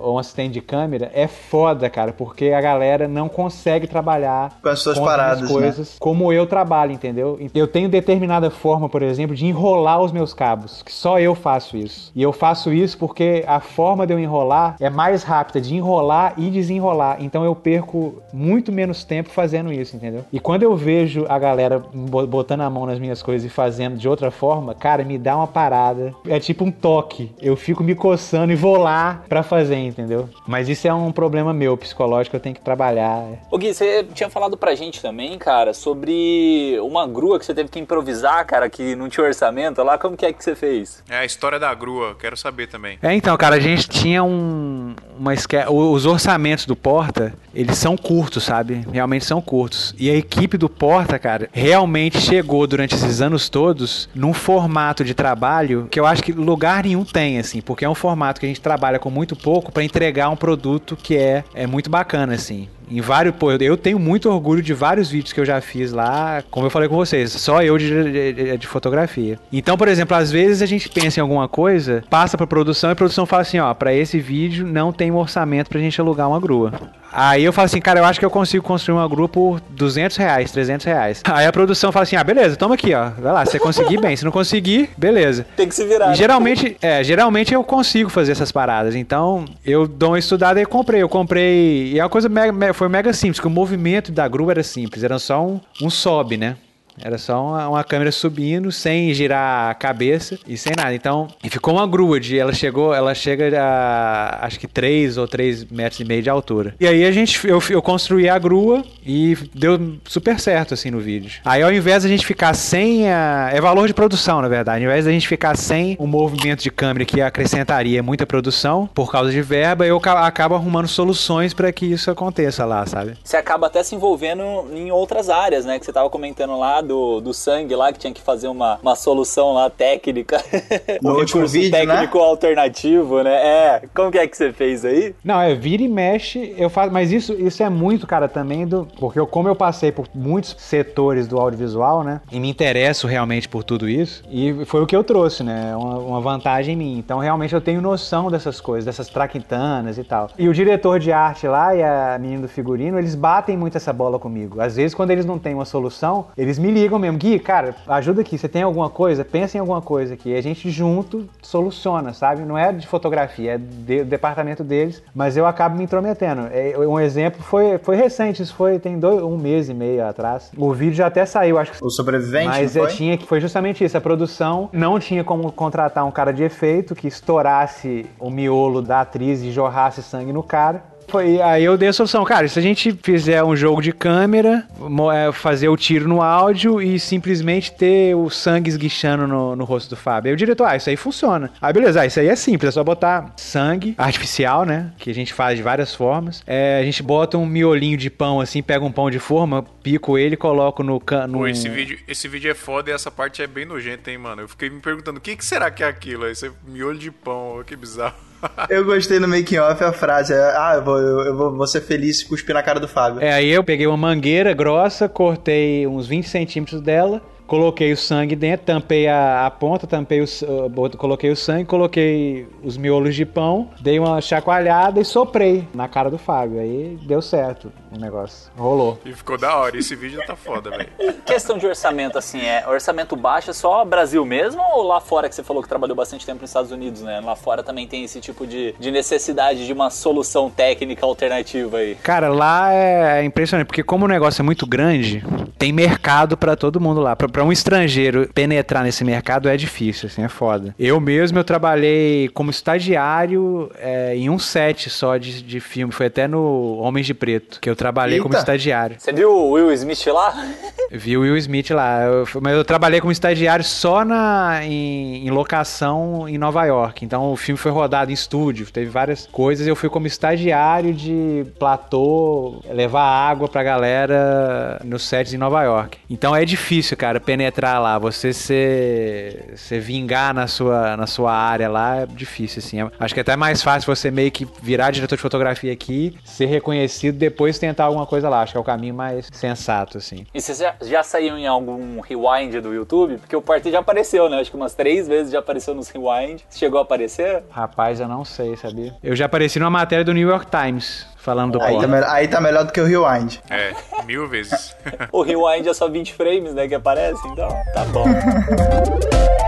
[0.00, 4.68] ou um assistente de câmera, é foda, cara, porque a galera não consegue trabalhar Com
[4.68, 5.48] as suas as paradas, né?
[5.48, 7.38] coisas como eu trabalho, entendeu?
[7.54, 11.76] Eu tenho determinada forma, por exemplo, de enrolar os meus cabos, que só eu faço
[11.76, 12.10] isso.
[12.14, 16.34] E eu faço isso porque a forma de eu enrolar é mais rápida de enrolar
[16.36, 17.01] e desenrolar.
[17.20, 20.24] Então eu perco muito menos tempo fazendo isso, entendeu?
[20.32, 23.96] E quando eu vejo a galera bo- botando a mão nas minhas coisas e fazendo
[23.96, 26.14] de outra forma, cara, me dá uma parada.
[26.26, 27.30] É tipo um toque.
[27.40, 30.28] Eu fico me coçando e vou lá pra fazer, entendeu?
[30.46, 33.24] Mas isso é um problema meu, psicológico, eu tenho que trabalhar.
[33.50, 37.68] Ô Gui, você tinha falado pra gente também, cara, sobre uma grua que você teve
[37.68, 39.98] que improvisar, cara, que não tinha orçamento lá.
[39.98, 41.02] Como que é que você fez?
[41.08, 42.98] É a história da grua, quero saber também.
[43.02, 44.94] É, então, cara, a gente tinha um.
[45.18, 45.56] Uma esque...
[45.68, 48.86] Os orçamentos do Porta, eles são curtos, sabe?
[48.92, 49.94] Realmente são curtos.
[49.98, 55.14] E a equipe do Porta, cara, realmente chegou durante esses anos todos num formato de
[55.14, 58.48] trabalho que eu acho que lugar nenhum tem, assim, porque é um formato que a
[58.50, 62.68] gente trabalha com muito pouco pra entregar um produto que é, é muito bacana, assim.
[62.92, 66.42] Em vários, pô, eu tenho muito orgulho de vários vídeos que eu já fiz lá,
[66.50, 69.38] como eu falei com vocês, só eu de, de- de fotografia.
[69.50, 72.92] Então, por exemplo, às vezes a gente pensa em alguma coisa, passa pra produção e
[72.92, 76.28] a produção fala assim, ó, pra esse vídeo não tem um orçamento pra gente alugar
[76.28, 76.72] uma grua.
[77.12, 80.16] Aí eu falo assim, cara, eu acho que eu consigo construir uma grua por 200
[80.16, 81.20] reais, 300 reais.
[81.24, 84.00] Aí a produção fala assim, ah, beleza, toma aqui, ó, vai lá, se você conseguir,
[84.00, 85.46] bem, se não conseguir, beleza.
[85.56, 86.06] Tem que se virar.
[86.06, 86.14] E né?
[86.14, 88.94] geralmente, é, geralmente eu consigo fazer essas paradas.
[88.94, 91.02] Então, eu dou uma estudada e comprei.
[91.02, 91.92] Eu comprei.
[91.92, 94.62] E é uma coisa mega, me- foi mega simples, que o movimento da grua era
[94.62, 96.56] simples, era só um, um sobe, né?
[97.00, 100.94] Era só uma, uma câmera subindo, sem girar a cabeça e sem nada.
[100.94, 102.38] Então, e ficou uma grua de.
[102.38, 106.74] Ela chegou, ela chega a acho que 3 ou 3 metros e meio de altura.
[106.80, 111.00] E aí a gente, eu, eu construí a grua e deu super certo assim no
[111.00, 111.30] vídeo.
[111.44, 113.50] Aí ao invés da gente ficar sem a.
[113.52, 114.84] É valor de produção, na verdade.
[114.84, 119.10] Ao invés da gente ficar sem o movimento de câmera que acrescentaria muita produção por
[119.10, 123.14] causa de verba, eu ca- acabo arrumando soluções para que isso aconteça lá, sabe?
[123.24, 124.42] Você acaba até se envolvendo
[124.74, 125.78] em outras áreas, né?
[125.78, 128.94] Que você tava comentando lá do, do sangue lá, que tinha que fazer uma, uma
[128.94, 130.42] solução lá técnica.
[131.00, 131.86] No um último recurso vídeo, né?
[131.86, 133.34] técnico alternativo, né?
[133.34, 133.82] É.
[133.94, 135.14] Como que é que você fez aí?
[135.24, 138.86] Não, é vira e mexe, eu faço, mas isso, isso é muito, cara, também do,
[138.98, 143.48] porque eu, como eu passei por muitos setores do audiovisual, né, e me interesso realmente
[143.48, 146.98] por tudo isso, e foi o que eu trouxe, né, uma, uma vantagem em mim.
[146.98, 150.30] Então, realmente eu tenho noção dessas coisas, dessas traquitanas e tal.
[150.38, 153.92] E o diretor de arte lá e a menina do figurino, eles batem muito essa
[153.92, 154.60] bola comigo.
[154.60, 158.22] Às vezes, quando eles não têm uma solução, eles me ligam mesmo, Gui, cara, ajuda
[158.22, 159.24] aqui, você tem alguma coisa?
[159.24, 160.30] Pensa em alguma coisa aqui.
[160.30, 162.42] E a gente junto soluciona, sabe?
[162.42, 166.48] Não é de fotografia, é de- do departamento deles, mas eu acabo me intrometendo.
[166.52, 170.50] É, um exemplo foi, foi recente, isso foi tem dois, um mês e meio atrás.
[170.56, 172.86] O vídeo já até saiu, acho que O sobrevivente, mas foi?
[172.88, 173.96] tinha que foi justamente isso.
[173.96, 179.00] A produção não tinha como contratar um cara de efeito que estourasse o miolo da
[179.00, 180.82] atriz e jorrasse sangue no cara.
[181.08, 184.66] Foi, aí eu dei a solução, cara, se a gente fizer um jogo de câmera,
[185.14, 189.90] é, fazer o tiro no áudio e simplesmente ter o sangue esguichando no, no rosto
[189.90, 190.30] do Fábio.
[190.30, 191.50] Aí o diretor, ah, isso aí funciona.
[191.60, 194.92] Aí beleza, ah, isso aí é simples, é só botar sangue artificial, né?
[194.98, 196.42] Que a gente faz de várias formas.
[196.46, 200.16] É, a gente bota um miolinho de pão assim, pega um pão de forma, pico
[200.16, 200.98] ele e coloco no...
[200.98, 204.10] ca- no Pô, esse vídeo, esse vídeo é foda e essa parte é bem nojenta,
[204.10, 204.42] hein, mano?
[204.42, 206.26] Eu fiquei me perguntando, o que, que será que é aquilo?
[206.26, 208.14] Esse miolho de pão, que bizarro.
[208.68, 210.32] Eu gostei no making off a frase.
[210.32, 213.22] é, Ah, eu vou, eu, vou, vou ser feliz e cuspir na cara do Fábio.
[213.22, 217.20] É, aí eu peguei uma mangueira grossa, cortei uns 20 centímetros dela,
[217.52, 222.48] coloquei o sangue dentro, tampei a, a ponta, tampei o, uh, coloquei o sangue, coloquei
[222.64, 226.58] os miolos de pão, dei uma chacoalhada e soprei na cara do Fábio.
[226.58, 228.50] Aí deu certo o negócio.
[228.56, 228.98] Rolou.
[229.04, 229.76] E ficou da hora.
[229.76, 230.88] Esse vídeo tá foda, velho.
[231.26, 235.34] Questão de orçamento, assim, é orçamento baixo é só Brasil mesmo ou lá fora que
[235.34, 237.20] você falou que trabalhou bastante tempo nos Estados Unidos, né?
[237.20, 241.96] Lá fora também tem esse tipo de, de necessidade de uma solução técnica alternativa aí.
[241.96, 245.22] Cara, lá é impressionante, porque como o negócio é muito grande,
[245.58, 247.14] tem mercado pra todo mundo lá.
[247.14, 250.74] Pra, pra um estrangeiro penetrar nesse mercado é difícil, assim, é foda.
[250.78, 256.06] Eu mesmo, eu trabalhei como estagiário é, em um set só de, de filme, foi
[256.06, 258.38] até no Homens de Preto, que eu trabalhei como Eita.
[258.40, 258.96] estagiário.
[258.98, 260.34] Você viu o Will Smith lá?
[260.90, 262.02] Vi o Will Smith lá.
[262.02, 267.04] Eu- mas eu trabalhei como estagiário só na, em, em locação em Nova York.
[267.04, 269.66] Então o filme foi rodado em estúdio, teve várias coisas.
[269.66, 275.98] Eu fui como estagiário de platô, levar água pra galera nos sets em Nova York.
[276.10, 277.98] Então é difícil, cara, penetrar lá.
[277.98, 282.78] Você se, se vingar na sua, na sua área lá é difícil, assim.
[282.98, 286.46] Acho que é até mais fácil você meio que virar diretor de fotografia aqui, ser
[286.46, 288.42] reconhecido, depois tentar alguma coisa lá.
[288.42, 290.26] Acho que é o caminho mais sensato, assim.
[290.34, 293.18] E vocês já, já saíram em algum rewind do YouTube?
[293.18, 294.40] Porque o Partey já apareceu, né?
[294.40, 296.42] Acho que umas três vezes já apareceu nos rewind.
[296.50, 297.42] Chegou a aparecer?
[297.50, 298.94] Rapaz, eu não sei, sabia?
[299.02, 302.04] Eu já apareci numa matéria do New York Times, falando do Aí tá, porno.
[302.06, 303.36] aí tá melhor do que o Rewind.
[303.48, 303.72] É,
[304.04, 304.76] mil vezes.
[305.12, 306.66] O rewind é só 20 frames, né?
[306.66, 308.04] Que aparece, então tá bom.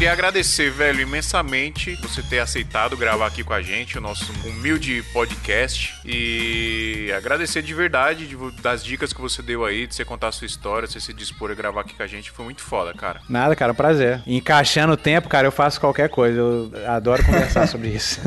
[0.00, 5.04] queria agradecer, velho, imensamente você ter aceitado gravar aqui com a gente, o nosso humilde
[5.12, 5.94] podcast.
[6.06, 10.32] E agradecer de verdade de das dicas que você deu aí, de você contar a
[10.32, 12.30] sua história, de você se dispor a gravar aqui com a gente.
[12.30, 13.20] Foi muito foda, cara.
[13.28, 14.22] Nada, cara, um prazer.
[14.26, 16.38] Encaixando o tempo, cara, eu faço qualquer coisa.
[16.38, 18.20] Eu adoro conversar sobre isso.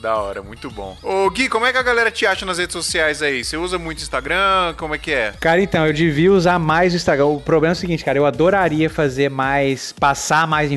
[0.00, 0.98] Da hora, muito bom.
[1.04, 3.44] Ô, Gui, como é que a galera te acha nas redes sociais aí?
[3.44, 4.74] Você usa muito Instagram?
[4.76, 5.34] Como é que é?
[5.38, 7.26] Cara, então, eu devia usar mais o Instagram.
[7.26, 10.72] O problema é o seguinte, cara, eu adoraria fazer mais, passar mais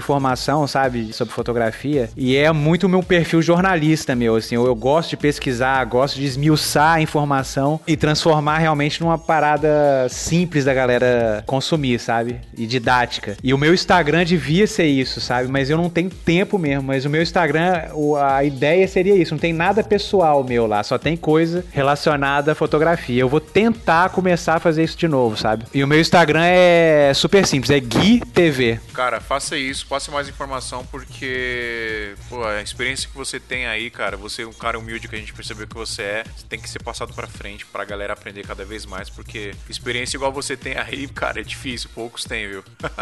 [0.67, 2.09] sabe, sobre fotografia.
[2.15, 4.55] E é muito o meu perfil jornalista, meu, assim.
[4.55, 10.07] Eu, eu gosto de pesquisar, gosto de esmiuçar a informação e transformar realmente numa parada
[10.09, 12.39] simples da galera consumir, sabe?
[12.57, 13.37] E didática.
[13.43, 15.49] E o meu Instagram devia ser isso, sabe?
[15.49, 16.83] Mas eu não tenho tempo mesmo.
[16.83, 17.83] Mas o meu Instagram,
[18.19, 19.33] a ideia seria isso.
[19.33, 23.21] Não tem nada pessoal meu lá, só tem coisa relacionada à fotografia.
[23.21, 25.65] Eu vou tentar começar a fazer isso de novo, sabe?
[25.73, 28.79] E o meu Instagram é super simples, é Gui TV.
[28.93, 34.17] Cara, faça isso, passe mais informação, porque pô, a experiência que você tem aí, cara,
[34.17, 36.81] você é um cara humilde que a gente percebeu que você é, tem que ser
[36.81, 41.07] passado pra frente pra galera aprender cada vez mais, porque experiência igual você tem aí,
[41.07, 42.63] cara, é difícil, poucos têm, viu?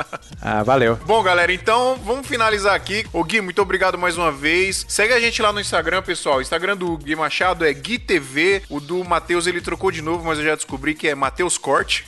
[0.46, 0.98] Ah, valeu.
[1.06, 3.06] Bom, galera, então vamos finalizar aqui.
[3.14, 4.86] Ô Gui, muito obrigado mais uma vez.
[4.90, 6.38] Segue a gente lá no Instagram, pessoal.
[6.38, 8.62] O Instagram do Gui Machado é Gui TV.
[8.70, 12.06] O do Matheus ele trocou de novo, mas eu já descobri que é Matheus Corte.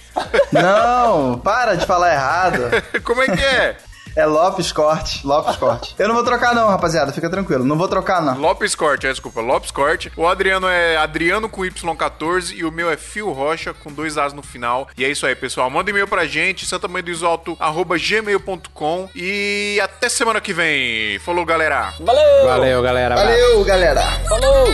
[0.51, 2.61] Não, para de falar errado.
[3.03, 3.77] Como é que é?
[4.15, 5.93] É Lopes Corte, Lopes Corte.
[5.99, 7.65] Eu não vou trocar não, rapaziada, fica tranquilo.
[7.65, 8.39] Não vou trocar não.
[8.39, 10.09] Lopes Corte, é, desculpa, Lopes Corte.
[10.15, 14.31] O Adriano é Adriano com Y14 e o meu é Fio Rocha com dois As
[14.31, 14.87] no final.
[14.97, 15.69] E é isso aí, pessoal.
[15.69, 21.19] Manda e-mail pra gente, santamanhodoisalto.gmail.com e até semana que vem.
[21.19, 21.93] Falou, galera!
[21.99, 22.45] Valeu!
[22.45, 23.15] Valeu, galera.
[23.15, 24.01] Valeu, galera.
[24.29, 24.67] Falou!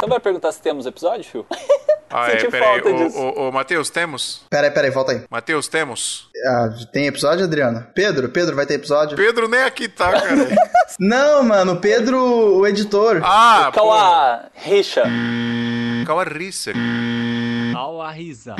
[0.00, 1.46] Então vai perguntar se temos episódio, Fio?
[2.10, 2.80] Ah, é, Senti peraí.
[2.80, 3.18] falta disso.
[3.18, 4.40] Ô, ô, ô, Matheus, temos?
[4.48, 5.24] Peraí, peraí, volta aí.
[5.28, 6.30] Matheus, temos?
[6.42, 7.86] Ah, tem episódio, Adriano?
[7.94, 9.14] Pedro, Pedro, vai ter episódio?
[9.14, 10.48] Pedro nem aqui tá, cara.
[10.98, 13.20] Não, mano, Pedro, o editor.
[13.22, 13.80] Ah, pô.
[13.80, 15.02] Cauã Richa.
[16.06, 16.74] Cauã Risser.
[17.76, 18.56] Ao risa.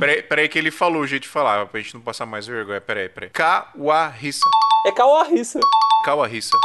[0.00, 2.80] Peraí, peraí que ele falou o jeito de falar, pra gente não passar mais vergonha.
[2.80, 3.30] Peraí, peraí.
[3.30, 4.40] Cauã Rissa.
[4.84, 5.60] É Cauã Rissa.
[6.04, 6.58] Cauã Rissa.